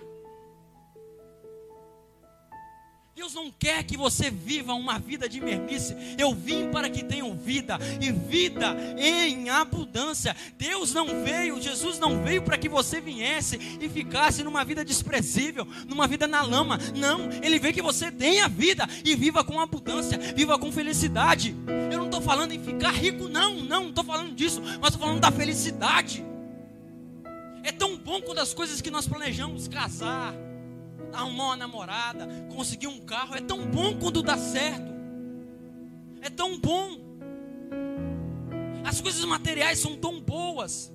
Deus 3.19 3.33
não 3.33 3.51
quer 3.51 3.83
que 3.83 3.97
você 3.97 4.31
viva 4.31 4.73
uma 4.73 4.97
vida 4.97 5.27
de 5.27 5.41
mermice. 5.41 5.93
Eu 6.17 6.33
vim 6.33 6.71
para 6.71 6.89
que 6.89 7.03
tenham 7.03 7.35
vida 7.35 7.77
e 7.99 8.13
vida 8.13 8.73
em 8.97 9.49
abundância. 9.49 10.33
Deus 10.57 10.93
não 10.93 11.21
veio, 11.21 11.61
Jesus 11.61 11.99
não 11.99 12.23
veio 12.23 12.41
para 12.41 12.57
que 12.57 12.69
você 12.69 13.01
viesse 13.01 13.59
e 13.81 13.89
ficasse 13.89 14.41
numa 14.41 14.63
vida 14.63 14.85
desprezível, 14.85 15.67
numa 15.85 16.07
vida 16.07 16.29
na 16.29 16.41
lama. 16.41 16.79
Não, 16.95 17.29
Ele 17.43 17.59
veio 17.59 17.73
que 17.73 17.81
você 17.81 18.09
tenha 18.09 18.47
vida 18.47 18.87
e 19.03 19.13
viva 19.17 19.43
com 19.43 19.59
abundância, 19.59 20.17
viva 20.17 20.57
com 20.57 20.71
felicidade. 20.71 21.53
Eu 21.91 21.97
não 21.97 22.05
estou 22.05 22.21
falando 22.21 22.53
em 22.53 22.63
ficar 22.63 22.91
rico, 22.91 23.27
não, 23.27 23.55
não, 23.55 23.83
não 23.83 23.89
estou 23.89 24.05
falando 24.05 24.33
disso, 24.33 24.61
mas 24.61 24.93
estou 24.93 25.05
falando 25.05 25.19
da 25.19 25.29
felicidade. 25.29 26.23
É 27.65 27.71
tão 27.73 27.97
bom 27.97 28.21
quando 28.21 28.39
as 28.39 28.53
coisas 28.53 28.79
que 28.79 28.89
nós 28.89 29.05
planejamos, 29.05 29.67
casar, 29.67 30.33
arrumar 31.13 31.45
uma 31.45 31.57
namorada, 31.57 32.27
conseguir 32.53 32.87
um 32.87 32.99
carro, 32.99 33.35
é 33.35 33.41
tão 33.41 33.65
bom 33.65 33.97
quando 33.97 34.21
dá 34.21 34.37
certo. 34.37 34.89
É 36.21 36.29
tão 36.29 36.59
bom. 36.59 36.99
As 38.83 38.99
coisas 39.01 39.23
materiais 39.25 39.79
são 39.79 39.95
tão 39.95 40.19
boas. 40.19 40.91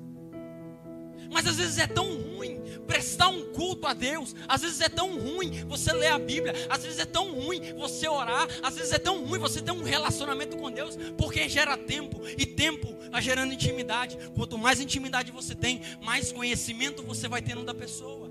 Mas 1.31 1.47
às 1.47 1.57
vezes 1.57 1.79
é 1.79 1.87
tão 1.87 2.07
ruim 2.17 2.61
prestar 2.87 3.29
um 3.29 3.53
culto 3.53 3.87
a 3.87 3.93
Deus. 3.93 4.35
Às 4.47 4.63
vezes 4.63 4.81
é 4.81 4.89
tão 4.89 5.19
ruim 5.19 5.65
você 5.67 5.93
ler 5.93 6.09
a 6.09 6.19
Bíblia. 6.19 6.53
Às 6.69 6.85
vezes 6.85 6.99
é 6.99 7.05
tão 7.05 7.33
ruim 7.33 7.73
você 7.75 8.07
orar. 8.09 8.47
Às 8.63 8.77
vezes 8.77 8.93
é 8.93 8.99
tão 8.99 9.25
ruim 9.25 9.39
você 9.39 9.61
ter 9.61 9.73
um 9.73 9.83
relacionamento 9.83 10.57
com 10.57 10.71
Deus. 10.71 10.97
Porque 11.17 11.49
gera 11.49 11.77
tempo. 11.77 12.21
E 12.39 12.47
tempo 12.47 12.95
vai 13.11 13.23
gerando 13.23 13.53
intimidade. 13.53 14.17
Quanto 14.35 14.59
mais 14.59 14.81
intimidade 14.81 15.33
você 15.33 15.55
tem, 15.55 15.81
mais 16.03 16.31
conhecimento 16.33 17.03
você 17.03 17.29
vai 17.29 17.43
tendo 17.43 17.65
da 17.65 17.75
pessoa. 17.75 18.24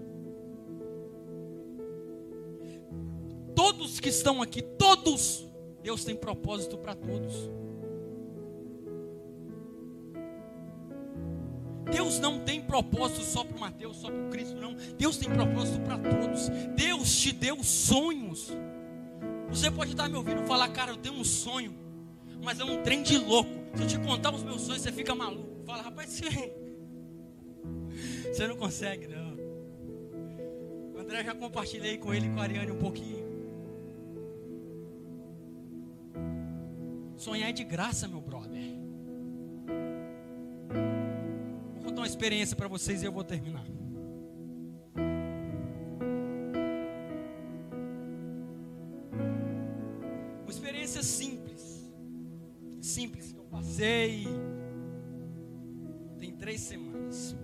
Todos 3.73 3.99
que 3.99 4.09
estão 4.09 4.39
aqui, 4.39 4.61
todos, 4.61 5.45
Deus 5.81 6.03
tem 6.05 6.15
propósito 6.15 6.77
para 6.77 6.93
todos. 6.93 7.49
Deus 11.91 12.19
não 12.19 12.39
tem 12.39 12.61
propósito 12.61 13.23
só 13.23 13.43
para 13.43 13.57
o 13.57 13.59
Mateus, 13.59 13.97
só 13.97 14.11
para 14.11 14.27
o 14.27 14.29
Cristo, 14.29 14.55
não. 14.55 14.75
Deus 14.95 15.17
tem 15.17 15.27
propósito 15.27 15.79
para 15.81 15.97
todos. 15.97 16.49
Deus 16.75 17.19
te 17.19 17.31
deu 17.31 17.63
sonhos. 17.63 18.51
Você 19.49 19.71
pode 19.71 19.91
estar 19.91 20.07
me 20.07 20.17
ouvindo 20.17 20.45
falar, 20.45 20.69
cara, 20.69 20.91
eu 20.91 20.97
tenho 20.97 21.15
um 21.15 21.23
sonho, 21.23 21.73
mas 22.43 22.59
é 22.59 22.63
um 22.63 22.83
trem 22.83 23.01
de 23.01 23.17
louco. 23.17 23.49
Se 23.75 23.81
eu 23.81 23.87
te 23.87 23.99
contar 23.99 24.33
os 24.33 24.43
meus 24.43 24.61
sonhos, 24.61 24.83
você 24.83 24.91
fica 24.91 25.15
maluco. 25.15 25.65
Fala, 25.65 25.81
rapaz, 25.81 26.11
você, 26.13 26.53
você 28.31 28.47
não 28.47 28.55
consegue, 28.55 29.07
não. 29.07 29.33
André 30.99 31.23
já 31.23 31.33
compartilhei 31.33 31.97
com 31.97 32.13
ele 32.13 32.27
e 32.27 32.29
com 32.29 32.39
a 32.39 32.43
Ariane 32.43 32.71
um 32.71 32.79
pouquinho. 32.79 33.22
Sonhar 37.23 37.49
é 37.49 37.53
de 37.53 37.63
graça, 37.63 38.07
meu 38.07 38.21
brother 38.21 38.83
contar 41.93 42.01
uma 42.01 42.07
experiência 42.07 42.55
para 42.55 42.67
vocês 42.67 43.03
e 43.03 43.05
eu 43.05 43.11
vou 43.11 43.23
terminar. 43.23 43.65
Uma 50.41 50.49
experiência 50.49 51.03
simples. 51.03 51.93
Simples 52.81 53.31
que 53.31 53.37
eu 53.37 53.45
passei. 53.45 54.27
Tem 56.17 56.31
três 56.31 56.61
semanas. 56.61 57.35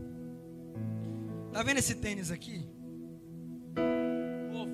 Tá 1.53 1.61
vendo 1.61 1.77
esse 1.77 1.95
tênis 1.95 2.31
aqui? 2.31 2.65
Novo. 4.51 4.71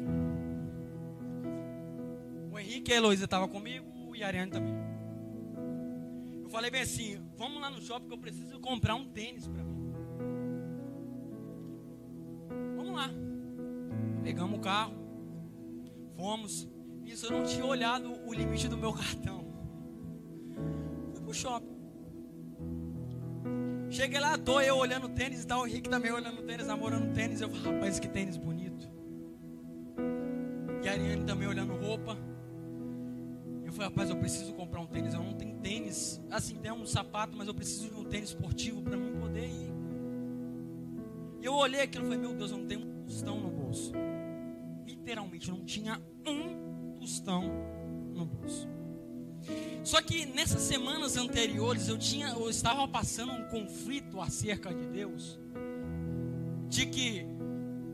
O 2.51 2.59
Henrique 2.59 2.91
e 2.91 2.93
a 2.93 2.97
Heloísa 2.97 3.25
estavam 3.25 3.47
comigo 3.49 4.15
e 4.15 4.23
a 4.23 4.27
Ariane 4.27 4.51
também. 4.51 4.94
Falei 6.55 6.71
bem 6.71 6.83
assim, 6.83 7.21
vamos 7.37 7.61
lá 7.61 7.69
no 7.69 7.81
shopping 7.81 8.07
que 8.07 8.13
eu 8.13 8.17
preciso 8.17 8.61
comprar 8.61 8.95
um 8.95 9.03
tênis 9.09 9.45
para 9.45 9.61
mim. 9.61 9.91
Vamos 12.77 12.95
lá. 12.95 13.09
Pegamos 14.23 14.57
o 14.57 14.61
carro, 14.61 14.93
fomos. 16.15 16.65
Isso 17.03 17.25
eu 17.25 17.31
não 17.31 17.43
tinha 17.43 17.65
olhado 17.65 18.09
o 18.25 18.33
limite 18.33 18.69
do 18.69 18.77
meu 18.77 18.93
cartão. 18.93 19.45
Fui 21.11 21.23
pro 21.25 21.33
shopping. 21.33 21.75
Cheguei 23.89 24.21
lá, 24.21 24.37
tô 24.37 24.61
eu 24.61 24.77
olhando 24.77 25.09
tênis 25.09 25.43
e 25.43 25.47
tal, 25.47 25.63
o 25.63 25.67
Henrique 25.67 25.89
também 25.89 26.13
olhando 26.13 26.41
tênis, 26.43 26.67
namorando 26.67 27.13
tênis. 27.13 27.41
Eu 27.41 27.49
falei, 27.49 27.73
rapaz, 27.73 27.99
que 27.99 28.07
tênis 28.07 28.37
bonito. 28.37 28.89
E 30.81 30.87
a 30.87 30.93
Ariane 30.93 31.25
também 31.25 31.49
olhando 31.49 31.75
roupa 31.75 32.17
falei, 33.75 33.89
rapaz, 33.89 34.09
eu 34.09 34.17
preciso 34.17 34.53
comprar 34.53 34.79
um 34.79 34.87
tênis. 34.87 35.13
Eu 35.13 35.21
não 35.21 35.33
tenho 35.33 35.55
tênis. 35.59 36.21
Assim, 36.31 36.55
tem 36.55 36.71
um 36.71 36.85
sapato, 36.85 37.35
mas 37.37 37.47
eu 37.47 37.53
preciso 37.53 37.89
de 37.89 37.95
um 37.95 38.05
tênis 38.05 38.29
esportivo 38.29 38.81
para 38.81 38.97
mim 38.97 39.19
poder 39.19 39.45
ir. 39.45 39.73
E 41.41 41.45
eu 41.45 41.53
olhei 41.53 41.81
aquilo 41.81 42.05
e 42.05 42.07
falei, 42.07 42.19
meu 42.19 42.33
Deus, 42.33 42.51
eu 42.51 42.57
não 42.57 42.65
tenho 42.65 42.81
um 42.81 43.03
tostão 43.03 43.39
no 43.39 43.49
bolso. 43.49 43.91
Literalmente, 44.85 45.51
não 45.51 45.63
tinha 45.63 46.01
um 46.25 46.95
tostão 46.95 47.43
no 48.13 48.25
bolso. 48.25 48.67
Só 49.83 50.01
que 50.01 50.25
nessas 50.25 50.61
semanas 50.61 51.17
anteriores 51.17 51.87
eu 51.87 51.97
tinha, 51.97 52.29
eu 52.29 52.49
estava 52.49 52.87
passando 52.87 53.33
um 53.33 53.43
conflito 53.49 54.19
acerca 54.19 54.73
de 54.73 54.87
Deus, 54.87 55.39
de 56.67 56.87
que 56.87 57.27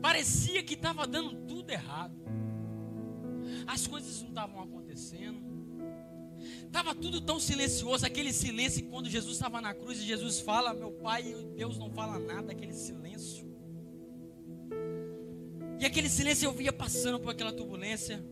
parecia 0.00 0.62
que 0.62 0.72
estava 0.72 1.06
dando 1.06 1.34
tudo 1.46 1.70
errado, 1.70 2.14
as 3.66 3.86
coisas 3.86 4.22
não 4.22 4.30
estavam 4.30 4.62
acontecendo, 4.62 5.61
Estava 6.72 6.94
tudo 6.94 7.20
tão 7.20 7.38
silencioso, 7.38 8.06
aquele 8.06 8.32
silêncio 8.32 8.82
quando 8.86 9.06
Jesus 9.06 9.34
estava 9.34 9.60
na 9.60 9.74
cruz 9.74 9.98
e 9.98 10.06
Jesus 10.06 10.40
fala, 10.40 10.72
meu 10.72 10.90
pai, 10.90 11.36
Deus 11.54 11.76
não 11.76 11.90
fala 11.90 12.18
nada, 12.18 12.50
aquele 12.50 12.72
silêncio. 12.72 13.46
E 15.78 15.84
aquele 15.84 16.08
silêncio 16.08 16.46
eu 16.46 16.52
via 16.52 16.72
passando 16.72 17.20
por 17.20 17.28
aquela 17.28 17.52
turbulência. 17.52 18.24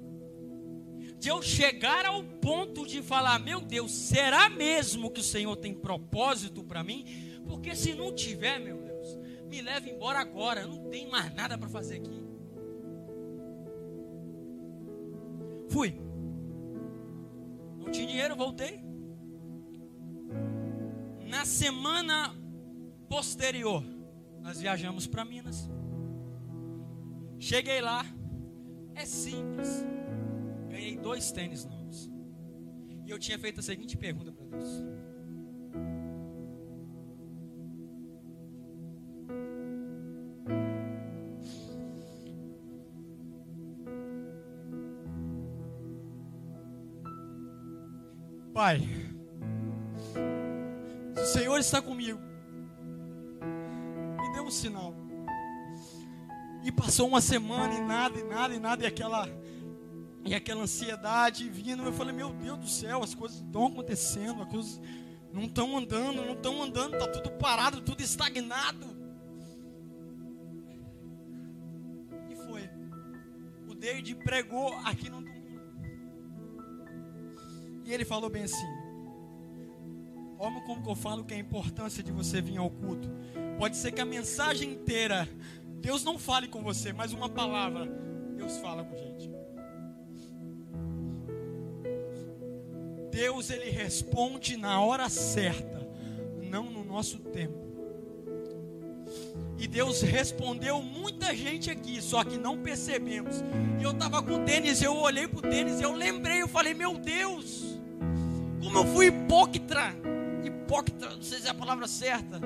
De 1.19 1.29
eu 1.29 1.43
chegar 1.43 2.07
ao 2.07 2.25
ponto 2.25 2.87
de 2.87 3.03
falar, 3.03 3.39
meu 3.39 3.61
Deus, 3.61 3.93
será 3.93 4.49
mesmo 4.49 5.11
que 5.11 5.21
o 5.21 5.23
Senhor 5.23 5.55
tem 5.57 5.75
propósito 5.75 6.65
para 6.65 6.83
mim? 6.83 7.05
Porque 7.47 7.77
se 7.77 7.93
não 7.93 8.15
tiver, 8.15 8.59
meu 8.59 8.79
Deus, 8.79 9.19
me 9.51 9.61
leve 9.61 9.91
embora 9.91 10.19
agora, 10.19 10.67
não 10.67 10.89
tenho 10.89 11.11
mais 11.11 11.35
nada 11.35 11.59
para 11.59 11.69
fazer 11.69 11.97
aqui. 11.97 12.25
Fui. 15.69 16.10
Tinha 17.93 18.07
dinheiro, 18.07 18.37
voltei. 18.37 18.81
Na 21.29 21.45
semana 21.45 22.35
posterior, 23.09 23.85
nós 24.41 24.61
viajamos 24.61 25.07
para 25.07 25.25
Minas. 25.25 25.69
Cheguei 27.39 27.81
lá, 27.81 28.05
é 28.95 29.05
simples. 29.05 29.85
Ganhei 30.69 30.97
dois 30.97 31.33
tênis 31.33 31.65
novos. 31.65 32.11
E 33.07 33.11
eu 33.11 33.19
tinha 33.19 33.39
feito 33.39 33.61
a 33.61 33.63
seguinte 33.63 33.97
pergunta 33.97 34.31
para 34.33 34.47
Deus: 34.47 34.83
Pai, 48.53 48.81
se 51.15 51.21
o 51.21 51.27
Senhor 51.27 51.59
está 51.59 51.81
comigo, 51.81 52.19
me 54.21 54.33
dê 54.33 54.41
um 54.41 54.51
sinal. 54.51 54.93
E 56.65 56.73
passou 56.73 57.07
uma 57.07 57.21
semana 57.21 57.75
e 57.75 57.81
nada, 57.81 58.19
e 58.19 58.25
nada, 58.25 58.55
e 58.55 58.59
nada, 58.59 58.83
e 58.83 58.87
aquela, 58.87 59.29
e 60.25 60.35
aquela 60.35 60.63
ansiedade 60.63 61.49
vindo. 61.49 61.85
Eu 61.85 61.93
falei, 61.93 62.13
meu 62.13 62.33
Deus 62.33 62.59
do 62.59 62.69
céu, 62.69 63.05
as 63.05 63.15
coisas 63.15 63.41
estão 63.41 63.69
acontecendo, 63.69 64.43
as 64.43 64.49
coisas 64.49 64.81
não 65.33 65.45
estão 65.45 65.79
andando, 65.79 66.27
não 66.27 66.35
estão 66.35 66.61
andando, 66.61 66.95
está 66.95 67.07
tudo 67.07 67.31
parado, 67.31 67.81
tudo 67.81 68.03
estagnado. 68.03 68.85
E 72.29 72.35
foi. 72.35 72.69
O 73.69 73.75
David 73.75 74.17
pregou 74.17 74.77
aqui 74.85 75.09
no 75.09 75.23
e 77.91 77.95
ele 77.95 78.05
falou 78.05 78.31
bem 78.31 78.45
assim: 78.45 78.67
Olha 80.39 80.61
como 80.63 80.83
que 80.83 80.89
eu 80.89 80.95
falo 80.95 81.25
que 81.25 81.35
é 81.35 81.37
a 81.37 81.41
importância 81.41 82.03
de 82.03 82.13
você 82.13 82.41
vir 82.41 82.57
ao 82.57 82.71
culto. 82.71 83.11
Pode 83.59 83.77
ser 83.77 83.93
que 83.93 84.01
a 84.01 84.05
mensagem 84.05 84.71
inteira, 84.71 85.29
Deus 85.81 86.05
não 86.05 86.19
fale 86.19 86.47
com 86.47 86.63
você, 86.63 86.93
mas 86.93 87.13
uma 87.13 87.29
palavra, 87.29 87.87
Deus 88.37 88.57
fala 88.59 88.85
com 88.85 88.95
a 88.95 88.99
gente. 88.99 89.31
Deus 93.11 93.51
ele 93.51 93.71
responde 93.71 94.57
na 94.57 94.81
hora 94.81 95.09
certa, 95.09 95.87
não 96.49 96.71
no 96.71 96.85
nosso 96.85 97.19
tempo. 97.19 97.59
E 99.59 99.67
Deus 99.67 100.01
respondeu 100.01 100.81
muita 100.81 101.35
gente 101.37 101.71
aqui, 101.71 102.01
só 102.01 102.25
que 102.25 102.39
não 102.39 102.63
percebemos. 102.63 103.43
E 103.79 103.83
eu 103.83 103.91
estava 103.91 104.23
com 104.23 104.37
o 104.37 104.45
tênis, 104.45 104.81
eu 104.81 104.97
olhei 104.97 105.29
para 105.29 105.39
o 105.41 105.51
tênis, 105.51 105.83
eu 105.83 105.93
lembrei, 105.93 106.41
eu 106.41 106.49
falei, 106.49 106.73
meu 106.73 106.97
Deus, 106.97 107.70
como 108.71 108.79
eu 108.79 108.95
fui 108.95 109.07
hipócrita, 109.07 109.93
hipócrita, 110.45 111.11
não 111.11 111.23
sei 111.23 111.41
se 111.41 111.49
é 111.49 111.51
a 111.51 111.55
palavra 111.55 111.89
certa. 111.89 112.39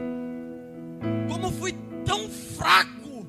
Como 1.29 1.47
eu 1.47 1.53
fui 1.53 1.75
tão 2.07 2.31
fraco. 2.31 3.27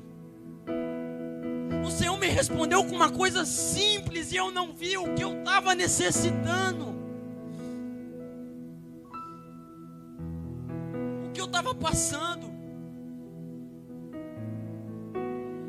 O 1.84 1.90
Senhor 1.90 2.18
me 2.18 2.28
respondeu 2.28 2.82
com 2.84 2.96
uma 2.96 3.10
coisa 3.10 3.44
simples 3.44 4.32
e 4.32 4.36
eu 4.36 4.50
não 4.50 4.72
vi 4.72 4.96
o 4.96 5.12
que 5.12 5.22
eu 5.22 5.38
estava 5.38 5.74
necessitando. 5.74 6.96
O 11.26 11.32
que 11.34 11.40
eu 11.40 11.44
estava 11.44 11.74
passando. 11.74 12.50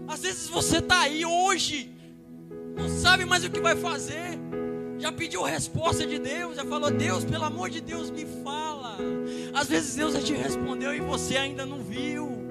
Às 0.07 0.21
vezes 0.21 0.47
você 0.47 0.77
está 0.77 1.01
aí 1.01 1.25
hoje, 1.25 1.93
não 2.77 2.87
sabe 2.87 3.25
mais 3.25 3.43
o 3.43 3.51
que 3.51 3.59
vai 3.59 3.75
fazer. 3.75 4.36
Já 4.99 5.11
pediu 5.11 5.43
resposta 5.43 6.05
de 6.05 6.17
Deus, 6.17 6.55
já 6.55 6.65
falou: 6.65 6.89
Deus, 6.89 7.23
pelo 7.23 7.43
amor 7.43 7.69
de 7.69 7.81
Deus, 7.81 8.09
me 8.09 8.25
fala. 8.43 8.97
Às 9.53 9.67
vezes 9.67 9.95
Deus 9.95 10.13
já 10.13 10.21
te 10.21 10.33
respondeu 10.33 10.93
e 10.93 10.99
você 10.99 11.37
ainda 11.37 11.65
não 11.65 11.79
viu. 11.79 12.47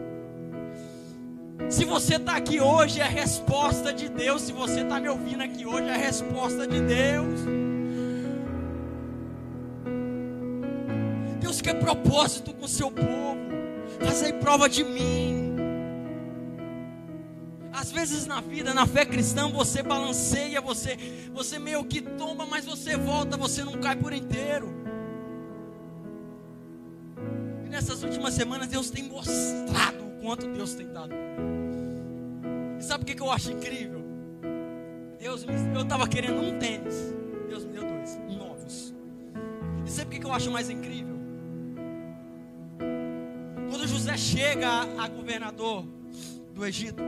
Se 1.68 1.85
você 1.85 2.16
está 2.16 2.37
aqui 2.37 2.61
hoje, 2.61 3.00
é 3.00 3.09
resposta 3.09 3.92
de 3.92 4.09
Deus. 4.09 4.42
Se 4.42 4.52
você 4.52 4.82
está 4.82 5.00
me 5.00 5.09
ouvindo 5.09 5.42
aqui 5.42 5.66
hoje, 5.66 5.88
é 5.88 5.96
resposta 5.96 6.66
de 6.66 6.80
Deus. 6.80 7.40
Deus 11.40 11.61
quer 11.61 11.74
propósito 11.74 12.52
com 12.52 12.66
o 12.66 12.68
seu 12.68 12.90
povo. 12.90 13.38
Fazei 14.00 14.32
prova 14.35 14.68
de 14.68 14.85
mim. 14.85 15.36
Às 17.87 17.92
vezes 17.92 18.27
na 18.27 18.40
vida, 18.40 18.75
na 18.75 18.85
fé 18.85 19.05
cristã, 19.05 19.49
você 19.49 19.81
balanceia, 19.81 20.61
você, 20.61 20.99
você 21.33 21.57
meio 21.57 21.85
que 21.85 22.03
tomba, 22.03 22.44
mas 22.44 22.64
você 22.64 22.96
volta, 22.96 23.37
você 23.37 23.62
não 23.62 23.75
cai 23.75 23.94
por 23.94 24.12
inteiro. 24.12 24.75
E 27.64 27.68
nessas 27.68 28.03
últimas 28.03 28.35
semanas 28.35 28.66
Deus 28.66 28.90
tem 28.90 29.05
mostrado 29.05 30.05
o 30.05 30.20
quanto 30.20 30.49
Deus 30.49 30.75
tem 30.75 30.92
dado. 30.92 31.12
E 32.77 32.83
sabe 32.83 33.05
o 33.05 33.07
que, 33.07 33.22
eu 33.22 33.31
acho 33.31 33.53
incrível? 33.53 34.05
Deus 35.20 35.44
me, 35.44 35.55
eu 35.72 35.83
estava 35.83 36.09
querendo 36.09 36.40
um 36.40 36.59
tênis. 36.59 37.14
Deus 37.49 37.64
me 37.64 37.72
deu 37.72 37.85
dois, 37.85 38.18
novos. 38.37 38.92
E 39.87 39.90
sabe 39.92 40.16
o 40.16 40.20
que, 40.20 40.27
eu 40.27 40.33
acho 40.33 40.51
mais 40.51 40.68
incrível? 40.68 41.14
Quando 43.70 43.87
José 43.87 44.16
chega 44.16 44.68
a 44.99 45.07
governador 45.07 45.87
do 46.53 46.66
Egito, 46.66 47.01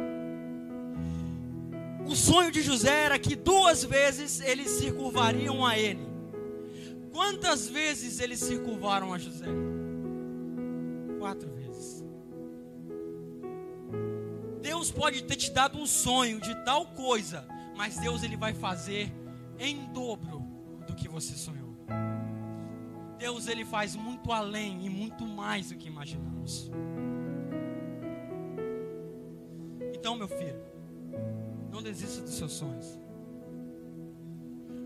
o 2.08 2.16
sonho 2.16 2.50
de 2.50 2.62
José 2.62 3.04
era 3.04 3.18
que 3.18 3.36
duas 3.36 3.84
vezes 3.84 4.40
eles 4.40 4.70
se 4.70 4.90
curvariam 4.90 5.64
a 5.64 5.78
ele. 5.78 6.08
Quantas 7.12 7.68
vezes 7.68 8.18
eles 8.18 8.40
se 8.40 8.58
curvaram 8.58 9.12
a 9.12 9.18
José? 9.18 9.46
Quatro 11.18 11.50
vezes. 11.50 12.02
Deus 14.62 14.90
pode 14.90 15.22
ter 15.24 15.36
te 15.36 15.50
dado 15.50 15.78
um 15.78 15.86
sonho 15.86 16.40
de 16.40 16.54
tal 16.64 16.86
coisa, 16.86 17.46
mas 17.76 17.98
Deus 17.98 18.22
ele 18.22 18.36
vai 18.36 18.54
fazer 18.54 19.12
em 19.58 19.92
dobro 19.92 20.42
do 20.86 20.94
que 20.94 21.08
você 21.08 21.34
sonhou. 21.34 21.76
Deus 23.18 23.48
ele 23.48 23.66
faz 23.66 23.94
muito 23.94 24.32
além 24.32 24.86
e 24.86 24.88
muito 24.88 25.26
mais 25.26 25.68
do 25.68 25.76
que 25.76 25.88
imaginamos. 25.88 26.70
Então, 29.92 30.16
meu 30.16 30.28
filho, 30.28 30.77
não 31.78 31.82
desista 31.82 32.22
dos 32.22 32.34
seus 32.34 32.52
sonhos. 32.52 32.98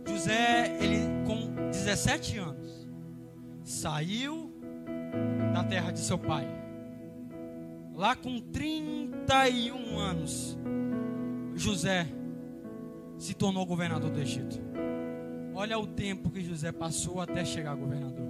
José, 0.07 0.77
ele 0.79 0.99
com 1.27 1.71
17 1.71 2.37
anos, 2.37 2.87
saiu 3.65 4.53
da 5.55 5.65
terra 5.65 5.91
de 5.91 6.01
seu 6.01 6.19
pai. 6.19 6.47
Lá 7.95 8.15
com 8.15 8.39
31 8.41 9.99
anos, 9.99 10.59
José 11.55 12.07
se 13.17 13.33
tornou 13.33 13.65
governador 13.65 14.11
do 14.11 14.21
Egito. 14.21 14.61
Olha 15.55 15.79
o 15.79 15.87
tempo 15.87 16.31
que 16.31 16.43
José 16.43 16.73
passou 16.73 17.23
até 17.23 17.43
chegar 17.43 17.75
governador. 17.75 18.27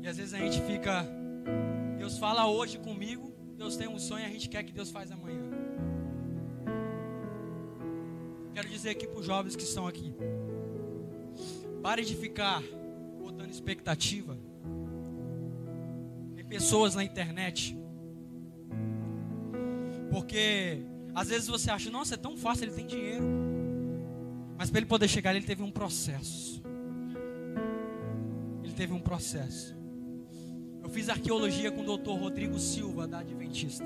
E 0.00 0.08
às 0.08 0.16
vezes 0.16 0.32
a 0.32 0.38
gente 0.38 0.62
fica, 0.62 1.04
Deus 1.98 2.16
fala 2.16 2.46
hoje 2.46 2.78
comigo, 2.78 3.34
Deus 3.58 3.76
tem 3.76 3.88
um 3.88 3.98
sonho 3.98 4.22
e 4.22 4.26
a 4.26 4.30
gente 4.30 4.48
quer 4.48 4.62
que 4.62 4.72
Deus 4.72 4.90
faz 4.90 5.10
amanhã. 5.10 5.47
Dizer 8.88 8.90
aqui 8.90 9.06
para 9.06 9.20
os 9.20 9.26
jovens 9.26 9.56
que 9.56 9.62
estão 9.62 9.86
aqui. 9.86 10.12
Pare 11.82 12.04
de 12.04 12.16
ficar 12.16 12.62
botando 13.20 13.50
expectativa 13.50 14.36
em 16.36 16.44
pessoas 16.44 16.94
na 16.94 17.04
internet. 17.04 17.76
Porque 20.10 20.82
às 21.14 21.28
vezes 21.28 21.48
você 21.48 21.70
acha, 21.70 21.90
nossa, 21.90 22.14
é 22.14 22.16
tão 22.16 22.36
fácil, 22.36 22.64
ele 22.64 22.72
tem 22.72 22.86
dinheiro. 22.86 23.24
Mas 24.56 24.70
para 24.70 24.80
ele 24.80 24.86
poder 24.86 25.08
chegar, 25.08 25.34
ele 25.34 25.46
teve 25.46 25.62
um 25.62 25.70
processo. 25.70 26.62
Ele 28.62 28.72
teve 28.72 28.92
um 28.92 29.00
processo. 29.00 29.76
Eu 30.82 30.88
fiz 30.88 31.08
arqueologia 31.08 31.70
com 31.70 31.82
o 31.82 31.84
doutor 31.84 32.18
Rodrigo 32.18 32.58
Silva, 32.58 33.06
da 33.06 33.18
Adventista. 33.18 33.84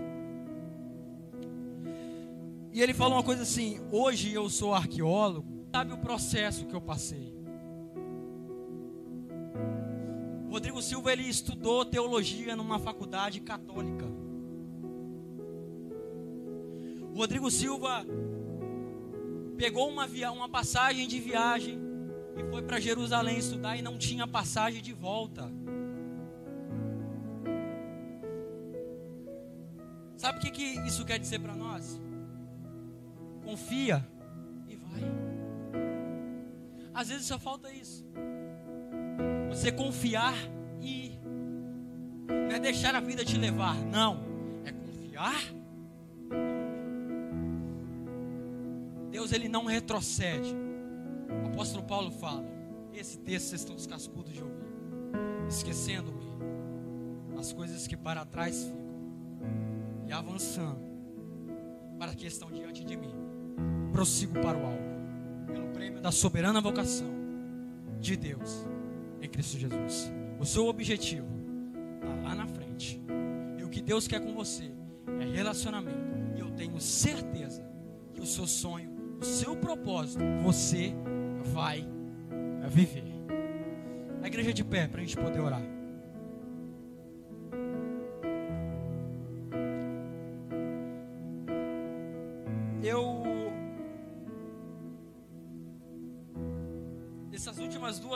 E 2.73 2.81
ele 2.81 2.95
falou 2.95 3.19
uma 3.19 3.23
coisa 3.23 3.43
assim: 3.43 3.81
hoje 3.91 4.33
eu 4.33 4.49
sou 4.49 4.73
arqueólogo, 4.73 5.67
sabe 5.71 5.93
o 5.93 5.99
processo 5.99 6.67
que 6.67 6.75
eu 6.75 6.81
passei. 6.81 7.33
O 10.47 10.51
Rodrigo 10.53 10.81
Silva 10.83 11.13
ele 11.13 11.29
estudou 11.29 11.85
teologia 11.85 12.57
numa 12.57 12.79
faculdade 12.79 13.41
católica. 13.41 14.07
O 17.13 17.17
Rodrigo 17.17 17.51
Silva 17.51 18.07
pegou 19.57 19.89
uma, 19.89 20.07
via, 20.07 20.33
uma 20.33 20.49
passagem 20.49 21.07
de 21.07 21.21
viagem 21.21 21.79
e 22.37 22.51
foi 22.51 22.63
para 22.63 22.81
Jerusalém 22.81 23.39
estudar 23.39 23.77
e 23.77 23.83
não 23.83 23.99
tinha 23.99 24.27
passagem 24.27 24.83
de 24.83 24.95
volta. 24.95 25.51
Sabe 30.17 30.39
o 30.39 30.41
que, 30.41 30.51
que 30.51 30.65
isso 30.87 31.05
quer 31.05 31.19
dizer 31.19 31.39
para 31.39 31.55
nós? 31.55 32.01
Confia 33.53 34.03
e 34.67 34.77
vai. 34.77 35.03
Às 36.95 37.11
vezes 37.11 37.27
só 37.27 37.39
falta 37.39 37.71
isso. 37.71 38.03
Você 39.51 39.71
confiar 39.71 40.33
e 40.81 41.09
ir. 41.09 41.21
Não 42.27 42.57
é 42.57 42.59
deixar 42.59 42.95
a 42.95 43.01
vida 43.01 43.23
te 43.27 43.37
levar, 43.37 43.77
não. 43.77 44.23
É 44.65 44.73
confiar. 44.73 45.43
Deus 49.11 49.33
ele 49.33 49.51
não 49.51 49.67
retrocede. 49.67 50.57
O 51.45 51.49
apóstolo 51.49 51.85
Paulo 51.85 52.11
fala: 52.11 52.47
esse 52.95 53.19
texto 53.19 53.49
vocês 53.49 53.61
estão 53.61 53.77
cascudos 53.87 54.33
de 54.33 54.43
ouvir, 54.43 54.73
esquecendo-me 55.47 56.23
as 57.39 57.53
coisas 57.53 57.87
que 57.87 57.99
para 57.99 58.25
trás 58.25 58.65
ficam 58.65 60.07
e 60.07 60.13
avançando 60.13 60.81
para 61.99 62.15
que 62.15 62.27
estão 62.27 62.51
diante 62.51 62.83
de 62.83 62.97
mim. 62.97 63.32
Prossigo 63.93 64.35
para 64.41 64.57
o 64.57 64.67
alvo, 64.67 65.47
pelo 65.47 65.69
prêmio 65.69 66.01
da 66.01 66.11
soberana 66.11 66.61
vocação 66.61 67.11
de 68.01 68.17
Deus 68.17 68.67
em 69.21 69.29
Cristo 69.29 69.59
Jesus. 69.59 70.13
O 70.41 70.45
seu 70.45 70.67
objetivo 70.67 71.27
está 72.01 72.29
lá 72.29 72.35
na 72.35 72.47
frente. 72.47 73.01
E 73.59 73.63
o 73.63 73.69
que 73.69 73.81
Deus 73.81 74.09
quer 74.09 74.21
com 74.21 74.35
você 74.35 74.73
é 75.21 75.25
relacionamento. 75.25 76.13
E 76.37 76.41
eu 76.41 76.51
tenho 76.51 76.81
certeza 76.81 77.65
que 78.13 78.21
o 78.21 78.27
seu 78.27 78.47
sonho, 78.47 78.91
o 79.21 79.25
seu 79.25 79.55
propósito, 79.57 80.25
você 80.43 80.95
vai 81.53 81.87
viver. 82.69 83.05
A 84.23 84.27
igreja 84.27 84.53
de 84.53 84.65
pé 84.65 84.89
para 84.89 85.01
a 85.01 85.05
gente 85.05 85.17
poder 85.17 85.41
orar. 85.41 85.63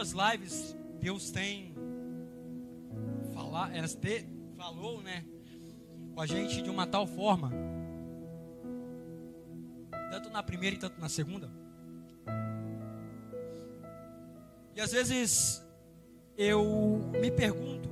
Duas 0.06 0.12
lives 0.12 0.76
Deus 1.00 1.30
tem 1.30 1.74
falar, 3.32 3.70
te, 4.00 4.26
falou, 4.56 5.02
né, 5.02 5.24
com 6.14 6.20
a 6.20 6.26
gente 6.26 6.62
de 6.62 6.70
uma 6.70 6.86
tal 6.86 7.06
forma, 7.06 7.50
tanto 10.10 10.30
na 10.30 10.42
primeira 10.42 10.76
e 10.76 10.78
tanto 10.78 11.00
na 11.00 11.08
segunda. 11.08 11.50
E 14.74 14.80
às 14.80 14.92
vezes 14.92 15.64
eu 16.36 17.10
me 17.20 17.30
pergunto 17.30 17.88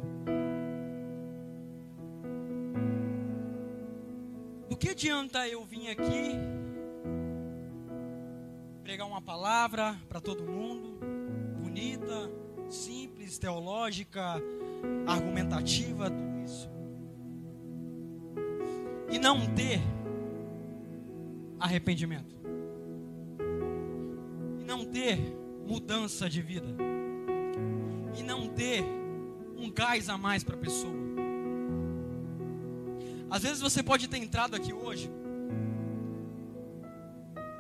do 4.69 4.77
que 4.77 4.91
adianta 4.91 5.47
eu 5.49 5.65
vir 5.65 5.89
aqui 5.91 6.39
pregar 8.83 9.07
uma 9.07 9.23
palavra 9.23 9.99
para 10.09 10.21
todo 10.21 10.45
mundo, 10.45 10.94
bonita, 11.75 12.31
simples, 12.71 13.37
teológica, 13.37 14.41
argumentativa, 15.09 16.09
tudo 16.09 16.45
isso. 16.45 16.71
E 19.11 19.19
não 19.19 19.45
ter 19.57 19.81
arrependimento. 21.59 22.37
E 24.61 24.65
não 24.65 24.85
ter 24.85 25.19
mudança 25.67 26.31
de 26.31 26.41
vida. 26.41 26.69
E 28.17 28.23
não 28.23 28.47
ter 28.47 28.85
um 29.57 29.69
gás 29.69 30.09
a 30.09 30.17
mais 30.17 30.45
para 30.45 30.55
a 30.55 30.59
pessoa. 30.59 30.95
Às 33.29 33.43
vezes 33.43 33.61
você 33.61 33.83
pode 33.83 34.07
ter 34.07 34.19
entrado 34.19 34.55
aqui 34.55 34.73
hoje, 34.73 35.11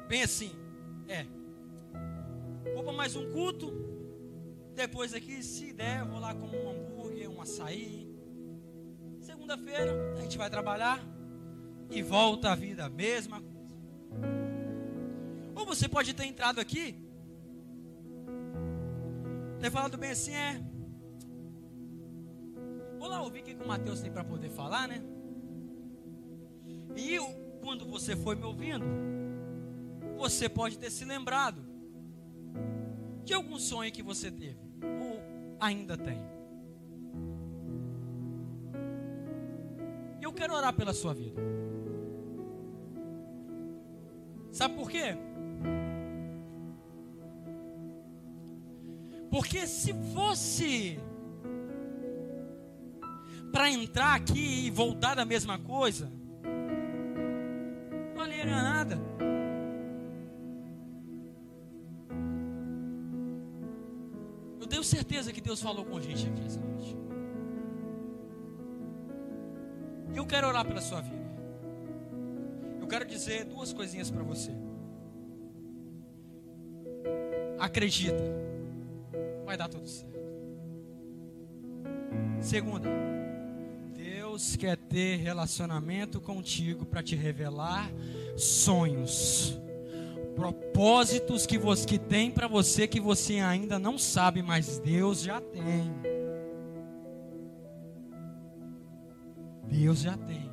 bem 0.07 0.23
assim, 0.23 0.53
é, 1.09 1.27
vou 2.75 2.85
para 2.85 2.93
mais 2.93 3.17
um 3.17 3.29
culto, 3.33 3.84
depois 4.75 5.15
aqui, 5.15 5.43
se 5.43 5.73
der, 5.73 6.05
vou 6.05 6.19
lá 6.19 6.35
comer 6.35 6.65
um 6.65 6.71
hambúrguer, 6.71 7.31
um 7.31 7.41
açaí. 7.41 8.13
Segunda-feira, 9.21 10.15
a 10.17 10.21
gente 10.21 10.37
vai 10.37 10.51
trabalhar 10.51 11.03
e 11.91 12.03
volta 12.03 12.51
a 12.51 12.55
vida, 12.55 12.85
a 12.85 12.89
mesma 12.89 13.41
coisa. 13.41 13.55
Ou 15.55 15.65
você 15.65 15.89
pode 15.89 16.13
ter 16.13 16.25
entrado 16.25 16.61
aqui, 16.61 16.97
ter 19.61 19.71
falado 19.71 19.97
bem 19.97 20.11
assim, 20.11 20.33
é. 20.33 20.61
Vou 22.99 23.09
lá 23.09 23.23
ouvir 23.23 23.41
o 23.41 23.43
que 23.45 23.55
o 23.55 23.67
Mateus 23.67 24.01
tem 24.01 24.11
para 24.11 24.25
poder 24.25 24.51
falar, 24.51 24.89
né? 24.89 25.03
E 26.97 27.19
quando 27.61 27.87
você 27.87 28.15
foi 28.17 28.35
me 28.35 28.45
ouvindo, 28.45 28.85
você 30.17 30.49
pode 30.49 30.79
ter 30.79 30.91
se 30.91 31.05
lembrado 31.05 31.65
de 33.25 33.33
algum 33.33 33.59
sonho 33.59 33.91
que 33.91 34.03
você 34.03 34.31
teve, 34.31 34.59
ou 35.01 35.21
ainda 35.61 35.97
tem. 35.97 36.21
Eu 40.21 40.33
quero 40.33 40.55
orar 40.55 40.73
pela 40.75 40.93
sua 40.93 41.13
vida. 41.13 41.41
Sabe 44.51 44.75
por 44.75 44.91
quê? 44.91 45.17
Porque 49.31 49.67
se 49.67 49.93
fosse 50.15 50.99
para 53.53 53.69
entrar 53.71 54.15
aqui 54.15 54.67
e 54.67 54.71
voltar 54.71 55.15
da 55.17 55.25
mesma 55.25 55.59
coisa, 55.59 56.11
não 58.09 58.15
valeria 58.15 58.63
nada. 58.63 58.97
Certeza 64.95 65.33
que 65.33 65.41
Deus 65.41 65.61
falou 65.61 65.85
com 65.85 65.97
a 65.97 66.01
gente 66.01 66.29
aqui 66.29 66.47
essa 66.47 66.61
noite. 66.61 66.97
E 70.13 70.17
eu 70.17 70.25
quero 70.25 70.47
orar 70.47 70.65
pela 70.65 70.81
sua 70.81 71.01
vida. 71.01 71.25
Eu 72.81 72.87
quero 72.87 73.05
dizer 73.05 73.45
duas 73.45 73.73
coisinhas 73.73 74.09
para 74.09 74.23
você. 74.23 74.53
Acredita, 77.59 78.23
vai 79.45 79.57
dar 79.57 79.69
tudo 79.69 79.89
certo. 79.89 80.15
Segunda, 82.41 82.89
Deus 83.95 84.55
quer 84.55 84.77
ter 84.77 85.17
relacionamento 85.17 86.21
contigo 86.21 86.85
para 86.85 87.03
te 87.03 87.17
revelar 87.17 87.91
sonhos, 88.37 89.59
propósitos 90.35 91.47
que 91.47 91.57
você 91.57 91.87
que 91.87 91.99
tem 91.99 92.31
para 92.31 92.47
você 92.47 92.87
que 92.87 93.01
você 93.01 93.39
ainda 93.39 93.79
não 93.79 93.99
sabe, 93.99 94.43
mas 94.43 94.79
Deus 94.79 95.23
já 95.23 95.41
tem. 95.41 95.93
Deus 99.69 100.01
já 100.01 100.17
tem. 100.17 100.53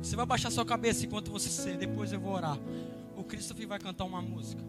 Você 0.00 0.14
vai 0.14 0.24
baixar 0.24 0.50
sua 0.50 0.64
cabeça 0.64 1.04
enquanto 1.04 1.30
você 1.30 1.76
depois 1.76 2.12
eu 2.12 2.20
vou 2.20 2.32
orar. 2.32 2.58
O 3.16 3.24
Christopher 3.24 3.66
vai 3.66 3.78
cantar 3.78 4.04
uma 4.04 4.22
música. 4.22 4.62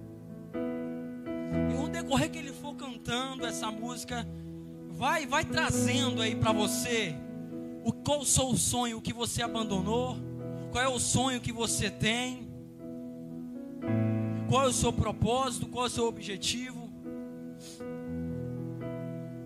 E 1.69 1.73
no 1.73 1.87
decorrer 1.87 2.31
que 2.31 2.39
ele 2.39 2.51
for 2.51 2.75
cantando 2.75 3.45
essa 3.45 3.71
música, 3.71 4.27
vai 4.89 5.25
vai 5.25 5.45
trazendo 5.45 6.21
aí 6.21 6.35
para 6.35 6.51
você 6.51 7.15
o 7.83 7.93
qual 7.93 8.19
o 8.21 8.25
sonho 8.57 9.01
que 9.01 9.13
você 9.13 9.41
abandonou, 9.41 10.17
qual 10.71 10.83
é 10.83 10.87
o 10.87 10.99
sonho 10.99 11.41
que 11.41 11.51
você 11.51 11.89
tem, 11.89 12.47
qual 14.47 14.65
é 14.65 14.67
o 14.67 14.73
seu 14.73 14.91
propósito, 14.93 15.67
qual 15.67 15.85
é 15.85 15.87
o 15.87 15.91
seu 15.91 16.07
objetivo. 16.07 16.89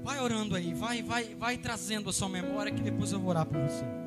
Vai 0.04 0.20
orando 0.20 0.56
aí, 0.56 0.74
vai 0.74 1.02
vai 1.02 1.36
vai 1.36 1.58
trazendo 1.58 2.10
a 2.10 2.14
sua 2.14 2.30
memória 2.30 2.72
que 2.72 2.82
depois 2.82 3.12
eu 3.12 3.20
vou 3.20 3.30
orar 3.30 3.46
por 3.46 3.60
você. 3.60 4.03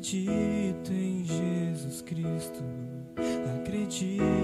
Acredito 0.00 0.92
em 0.94 1.22
Jesus 1.24 2.00
Cristo, 2.00 2.64
acredito 3.60 4.39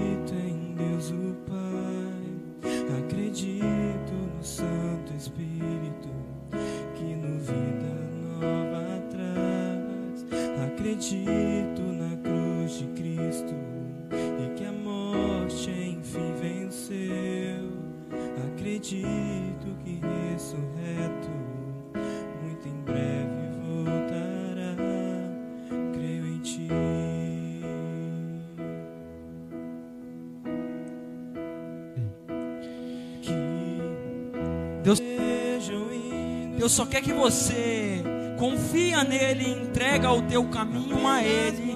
Deus 36.67 36.75
só 36.75 36.85
quer 36.85 37.01
que 37.01 37.13
você 37.13 38.03
confia 38.37 39.01
nele, 39.01 39.51
entrega 39.51 40.11
o 40.11 40.21
teu 40.23 40.43
caminho 40.49 41.07
a 41.07 41.23
ele 41.23 41.73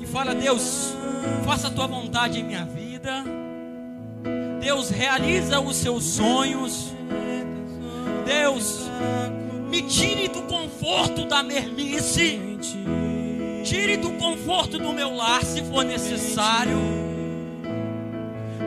e 0.00 0.04
fala: 0.06 0.34
Deus, 0.34 0.96
faça 1.44 1.68
a 1.68 1.70
tua 1.70 1.86
vontade 1.86 2.40
em 2.40 2.42
minha 2.42 2.64
vida. 2.64 3.22
Deus 4.60 4.90
realiza 4.90 5.60
os 5.60 5.76
seus 5.76 6.02
sonhos. 6.02 6.92
Deus, 8.26 8.90
me 9.70 9.82
tire 9.82 10.26
do 10.26 10.42
conforto 10.42 11.24
da 11.24 11.44
mermice. 11.44 12.58
Tire 13.62 13.96
do 13.96 14.10
conforto 14.14 14.76
do 14.76 14.92
meu 14.92 15.14
lar 15.14 15.44
se 15.44 15.62
for 15.62 15.84
necessário. 15.84 16.78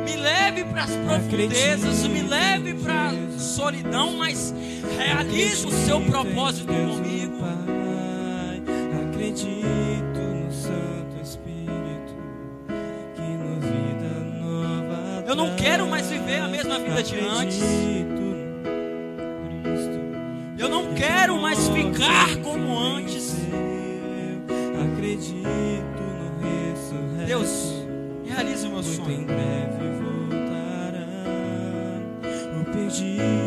Me 0.05 0.15
leve 0.15 0.63
para 0.63 0.83
as 0.85 0.95
profundezas, 0.95 2.07
me 2.07 2.21
leve 2.21 2.75
para 2.75 3.09
a 3.09 3.39
solidão, 3.39 4.13
mas 4.13 4.53
realize 4.97 5.65
o 5.65 5.71
seu 5.71 6.01
propósito 6.01 6.67
comigo. 6.67 7.39
Pai. 7.39 8.61
Acredito 9.09 10.19
no 10.19 10.51
Santo 10.51 11.21
Espírito 11.21 12.15
que 13.15 13.21
no 13.21 13.59
vida 13.59 14.11
nova. 14.41 15.23
Eu 15.27 15.35
não 15.35 15.55
quero 15.55 15.87
mais 15.87 16.09
viver 16.09 16.39
a 16.39 16.47
mesma 16.47 16.79
vida 16.79 17.03
de 17.03 17.19
antes. 17.19 17.61
Eu 20.57 20.69
não 20.69 20.93
quero 20.93 21.37
mais 21.41 21.67
ficar 21.67 22.37
como 22.41 22.77
antes. 22.77 23.35
Acredito 24.93 25.43
no 25.43 26.71
ressurreto. 26.71 27.27
Deus, 27.27 27.73
realize 28.25 28.65
o 28.65 28.69
meu 28.69 28.81
muito 28.81 28.89
em 28.89 28.95
sonho. 28.95 29.25
breve 29.25 29.89
voltará. 29.99 31.05
O 32.61 32.63
perdido 32.71 33.42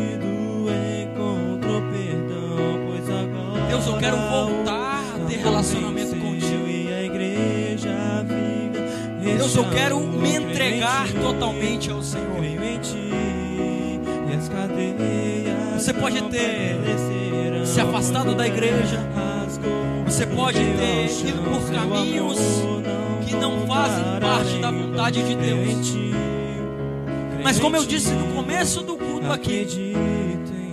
quero 4.07 4.17
voltar 4.29 5.03
a 5.15 5.25
ter 5.27 5.37
relacionamento 5.37 6.15
contigo. 6.15 6.67
E 6.67 6.93
a 6.93 7.03
igreja 7.03 7.89
viva. 8.23 9.37
Deus, 9.37 9.55
eu 9.55 9.69
quero 9.69 9.99
me 9.99 10.35
entregar 10.35 11.11
totalmente 11.11 11.91
ao 11.91 12.01
Senhor. 12.01 12.27
Você 15.75 15.93
pode 15.93 16.21
ter 16.23 16.75
se 17.65 17.81
afastado 17.81 18.33
da 18.35 18.47
igreja. 18.47 18.99
Você 20.05 20.25
pode 20.25 20.59
ter 20.59 21.27
ido 21.27 21.43
por 21.43 21.71
caminhos 21.71 22.39
que 23.25 23.35
não 23.35 23.67
fazem 23.67 24.03
parte 24.19 24.57
da 24.59 24.71
vontade 24.71 25.21
de 25.23 25.35
Deus. 25.35 25.97
Mas 27.43 27.59
como 27.59 27.75
eu 27.75 27.85
disse 27.85 28.11
no 28.11 28.33
começo 28.33 28.81
do 28.81 28.97
culto 28.97 29.31
aqui, 29.31 29.65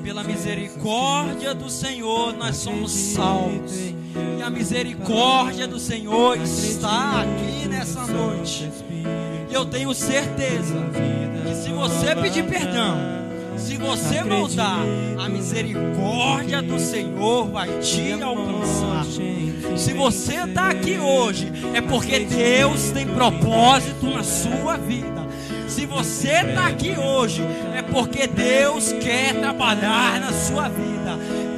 pela 0.04 0.22
misericórdia 0.22 1.54
do 1.54 1.70
Senhor 1.70 2.34
nós 2.36 2.56
somos 2.58 2.92
salvos. 2.92 3.72
E 4.38 4.42
a 4.42 4.50
misericórdia 4.50 5.66
do 5.66 5.80
Senhor 5.80 6.36
está 6.36 7.22
aqui 7.22 7.66
nessa 7.66 8.06
noite. 8.06 8.70
E 9.50 9.54
eu 9.54 9.64
tenho 9.64 9.94
certeza 9.94 10.74
que 11.42 11.54
se 11.54 11.70
você 11.70 12.14
pedir 12.14 12.44
perdão, 12.44 12.98
se 13.56 13.78
você 13.78 14.22
voltar, 14.22 14.80
a 15.18 15.26
misericórdia 15.26 16.60
do 16.60 16.78
Senhor 16.78 17.48
vai 17.48 17.68
te 17.78 18.12
alcançar. 18.12 19.06
Se 19.74 19.94
você 19.94 20.44
está 20.44 20.68
aqui 20.68 20.98
hoje, 20.98 21.50
é 21.72 21.80
porque 21.80 22.20
Deus 22.20 22.90
tem 22.90 23.06
propósito 23.06 24.06
na 24.06 24.22
sua 24.22 24.76
vida. 24.76 25.23
Se 25.74 25.86
você 25.86 26.28
está 26.28 26.68
aqui 26.68 26.96
hoje, 26.96 27.42
é 27.74 27.82
porque 27.82 28.28
Deus 28.28 28.92
quer 28.92 29.34
trabalhar 29.34 30.20
na 30.20 30.32
sua 30.32 30.68
vida. 30.68 31.03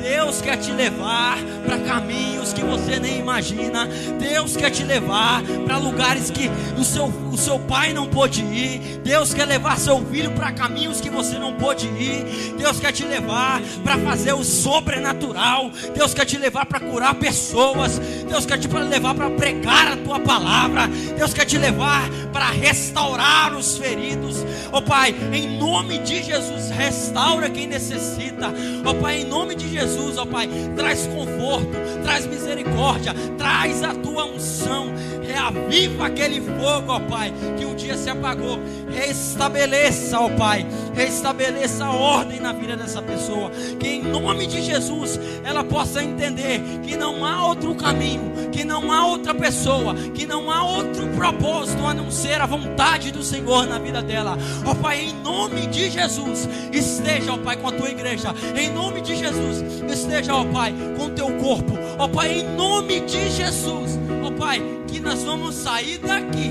Deus 0.08 0.40
quer 0.40 0.56
te 0.56 0.70
levar 0.70 1.36
para 1.64 1.80
caminhos 1.80 2.52
que 2.52 2.62
você 2.62 3.00
nem 3.00 3.18
imagina. 3.18 3.88
Deus 4.20 4.56
quer 4.56 4.70
te 4.70 4.84
levar 4.84 5.42
para 5.64 5.78
lugares 5.78 6.30
que 6.30 6.48
o 6.78 6.84
seu, 6.84 7.06
o 7.06 7.36
seu 7.36 7.58
pai 7.58 7.92
não 7.92 8.06
pôde 8.06 8.40
ir. 8.42 9.00
Deus 9.02 9.34
quer 9.34 9.46
levar 9.46 9.76
seu 9.80 9.98
filho 10.06 10.30
para 10.30 10.52
caminhos 10.52 11.00
que 11.00 11.10
você 11.10 11.36
não 11.40 11.54
pôde 11.54 11.88
ir. 11.88 12.54
Deus 12.56 12.78
quer 12.78 12.92
te 12.92 13.04
levar 13.04 13.60
para 13.82 13.98
fazer 13.98 14.32
o 14.32 14.44
sobrenatural. 14.44 15.72
Deus 15.92 16.14
quer 16.14 16.24
te 16.24 16.38
levar 16.38 16.66
para 16.66 16.78
curar 16.78 17.16
pessoas. 17.16 17.98
Deus 18.28 18.46
quer 18.46 18.58
te 18.58 18.68
levar 18.68 19.12
para 19.12 19.30
pregar 19.30 19.88
a 19.88 19.96
tua 19.96 20.20
palavra. 20.20 20.86
Deus 21.18 21.34
quer 21.34 21.46
te 21.46 21.58
levar 21.58 22.08
para 22.32 22.46
restaurar 22.50 23.56
os 23.56 23.76
feridos. 23.76 24.36
Ó 24.70 24.78
oh, 24.78 24.82
Pai, 24.82 25.12
em 25.32 25.58
nome 25.58 25.98
de 25.98 26.22
Jesus, 26.22 26.70
restaura 26.70 27.50
quem 27.50 27.66
necessita. 27.66 28.52
Ó 28.84 28.90
oh, 28.90 28.94
Pai, 28.94 29.22
em 29.22 29.24
nome 29.24 29.56
de 29.56 29.68
Jesus 29.68 29.95
Jesus, 29.96 30.18
ó 30.18 30.26
Pai, 30.26 30.48
traz 30.76 31.06
conforto, 31.06 31.70
traz 32.02 32.26
misericórdia, 32.26 33.14
traz 33.38 33.82
a 33.82 33.94
tua 33.94 34.26
unção, 34.26 34.92
reaviva 35.26 36.06
aquele 36.06 36.40
fogo, 36.40 36.92
ó 36.92 37.00
Pai, 37.00 37.32
que 37.58 37.64
um 37.64 37.74
dia 37.74 37.96
se 37.96 38.10
apagou, 38.10 38.58
restabeleça, 38.90 40.20
ó 40.20 40.28
Pai, 40.28 40.66
restabeleça 40.94 41.86
a 41.86 41.92
ordem 41.92 42.40
na 42.40 42.52
vida 42.52 42.76
dessa 42.76 43.00
pessoa, 43.00 43.50
que 43.80 43.88
em 43.88 44.02
nome 44.02 44.46
de 44.46 44.60
Jesus 44.60 45.18
ela 45.42 45.64
possa 45.64 46.02
entender 46.02 46.60
que 46.82 46.94
não 46.96 47.24
há 47.24 47.46
outro 47.46 47.74
caminho, 47.74 48.50
que 48.52 48.64
não 48.64 48.92
há 48.92 49.06
outra 49.06 49.34
pessoa, 49.34 49.94
que 49.94 50.26
não 50.26 50.50
há 50.50 50.62
outro 50.62 51.06
propósito 51.08 51.84
a 51.86 51.94
não 51.94 52.10
ser 52.10 52.40
a 52.40 52.46
vontade 52.46 53.10
do 53.10 53.22
Senhor 53.22 53.66
na 53.66 53.78
vida 53.78 54.02
dela, 54.02 54.36
ó 54.64 54.74
Pai, 54.74 55.06
em 55.06 55.14
nome 55.22 55.66
de 55.66 55.90
Jesus, 55.90 56.48
esteja, 56.70 57.32
ó 57.32 57.38
Pai, 57.38 57.56
com 57.56 57.68
a 57.68 57.72
tua 57.72 57.88
igreja, 57.88 58.34
em 58.54 58.70
nome 58.70 59.00
de 59.00 59.16
Jesus, 59.16 59.64
esteja, 59.92 60.34
ó 60.34 60.44
Pai, 60.44 60.74
com 60.96 61.10
teu 61.10 61.26
corpo, 61.38 61.72
ó 61.98 62.08
Pai, 62.08 62.40
em 62.40 62.56
nome 62.56 63.00
de 63.00 63.30
Jesus, 63.30 63.98
ó 64.24 64.30
Pai, 64.30 64.62
que 64.86 65.00
nós 65.00 65.22
vamos 65.22 65.54
sair 65.54 65.98
daqui 65.98 66.50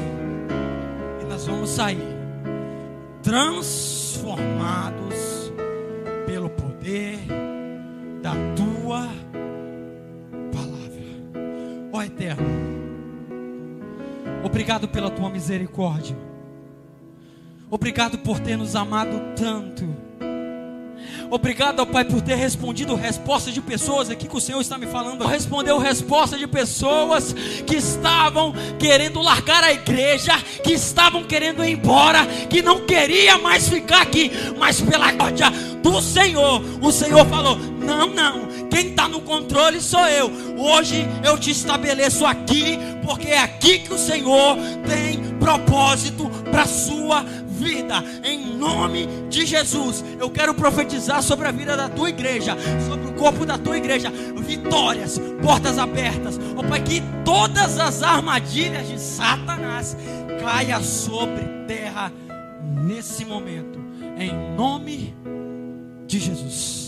e 1.21 1.25
nós 1.25 1.45
vamos 1.45 1.69
sair 1.69 2.15
transformados 3.21 5.51
pelo 6.25 6.49
poder 6.49 7.19
da 8.21 8.33
tua 8.55 9.07
palavra, 10.51 11.05
ó 11.91 12.03
Eterno. 12.03 12.65
Obrigado 14.43 14.87
pela 14.87 15.09
tua 15.09 15.29
misericórdia. 15.29 16.15
Obrigado 17.69 18.19
por 18.19 18.39
ter 18.39 18.57
nos 18.57 18.75
amado 18.75 19.19
tanto 19.35 19.85
Obrigado, 21.35 21.81
ó 21.81 21.85
Pai, 21.85 22.05
por 22.05 22.21
ter 22.21 22.35
respondido 22.35 22.95
respostas 22.95 23.53
de 23.53 23.59
pessoas 23.59 24.09
aqui 24.09 24.25
que 24.25 24.37
o 24.37 24.39
Senhor 24.39 24.61
está 24.61 24.77
me 24.77 24.87
falando. 24.87 25.27
Respondeu 25.27 25.77
resposta 25.77 26.37
de 26.37 26.47
pessoas 26.47 27.35
que 27.67 27.75
estavam 27.75 28.53
querendo 28.79 29.21
largar 29.21 29.61
a 29.61 29.73
igreja, 29.73 30.31
que 30.63 30.71
estavam 30.71 31.25
querendo 31.25 31.61
ir 31.61 31.71
embora, 31.71 32.25
que 32.49 32.61
não 32.61 32.85
queria 32.85 33.37
mais 33.37 33.67
ficar 33.67 34.03
aqui, 34.03 34.31
mas 34.57 34.79
pela 34.79 35.11
glória 35.11 35.51
do 35.83 36.01
Senhor, 36.01 36.63
o 36.81 36.89
Senhor 36.89 37.25
falou: 37.25 37.57
Não, 37.57 38.07
não, 38.07 38.47
quem 38.71 38.91
está 38.91 39.09
no 39.09 39.19
controle 39.19 39.81
sou 39.81 40.07
eu. 40.07 40.31
Hoje 40.57 41.05
eu 41.21 41.37
te 41.37 41.51
estabeleço 41.51 42.25
aqui, 42.25 42.79
porque 43.03 43.27
é 43.27 43.39
aqui 43.39 43.79
que 43.79 43.93
o 43.93 43.97
Senhor 43.97 44.55
tem 44.87 45.35
propósito 45.37 46.29
para 46.49 46.61
a 46.61 46.65
sua 46.65 47.25
vida, 47.65 48.03
em 48.23 48.55
nome 48.55 49.07
de 49.27 49.43
Jesus. 49.43 50.05
Eu 50.19 50.29
quero 50.29 50.53
profetizar 50.53 51.23
sobre 51.23 51.47
a 51.47 51.51
vida 51.51 51.75
da 51.75 51.89
tua 51.89 52.09
igreja, 52.09 52.55
sobre 52.87 53.07
o 53.07 53.13
corpo 53.13 53.43
da 53.43 53.57
tua 53.57 53.75
igreja, 53.75 54.11
vitórias, 54.37 55.19
portas 55.41 55.79
abertas. 55.79 56.39
Ó 56.55 56.59
oh, 56.59 56.63
Pai, 56.63 56.83
que 56.83 57.01
todas 57.23 57.79
as 57.79 58.03
armadilhas 58.03 58.87
de 58.87 58.99
Satanás 58.99 59.97
caia 60.39 60.79
sobre 60.79 61.43
terra 61.67 62.11
nesse 62.83 63.25
momento, 63.25 63.79
em 64.15 64.31
nome 64.55 65.15
de 66.05 66.19
Jesus. 66.19 66.84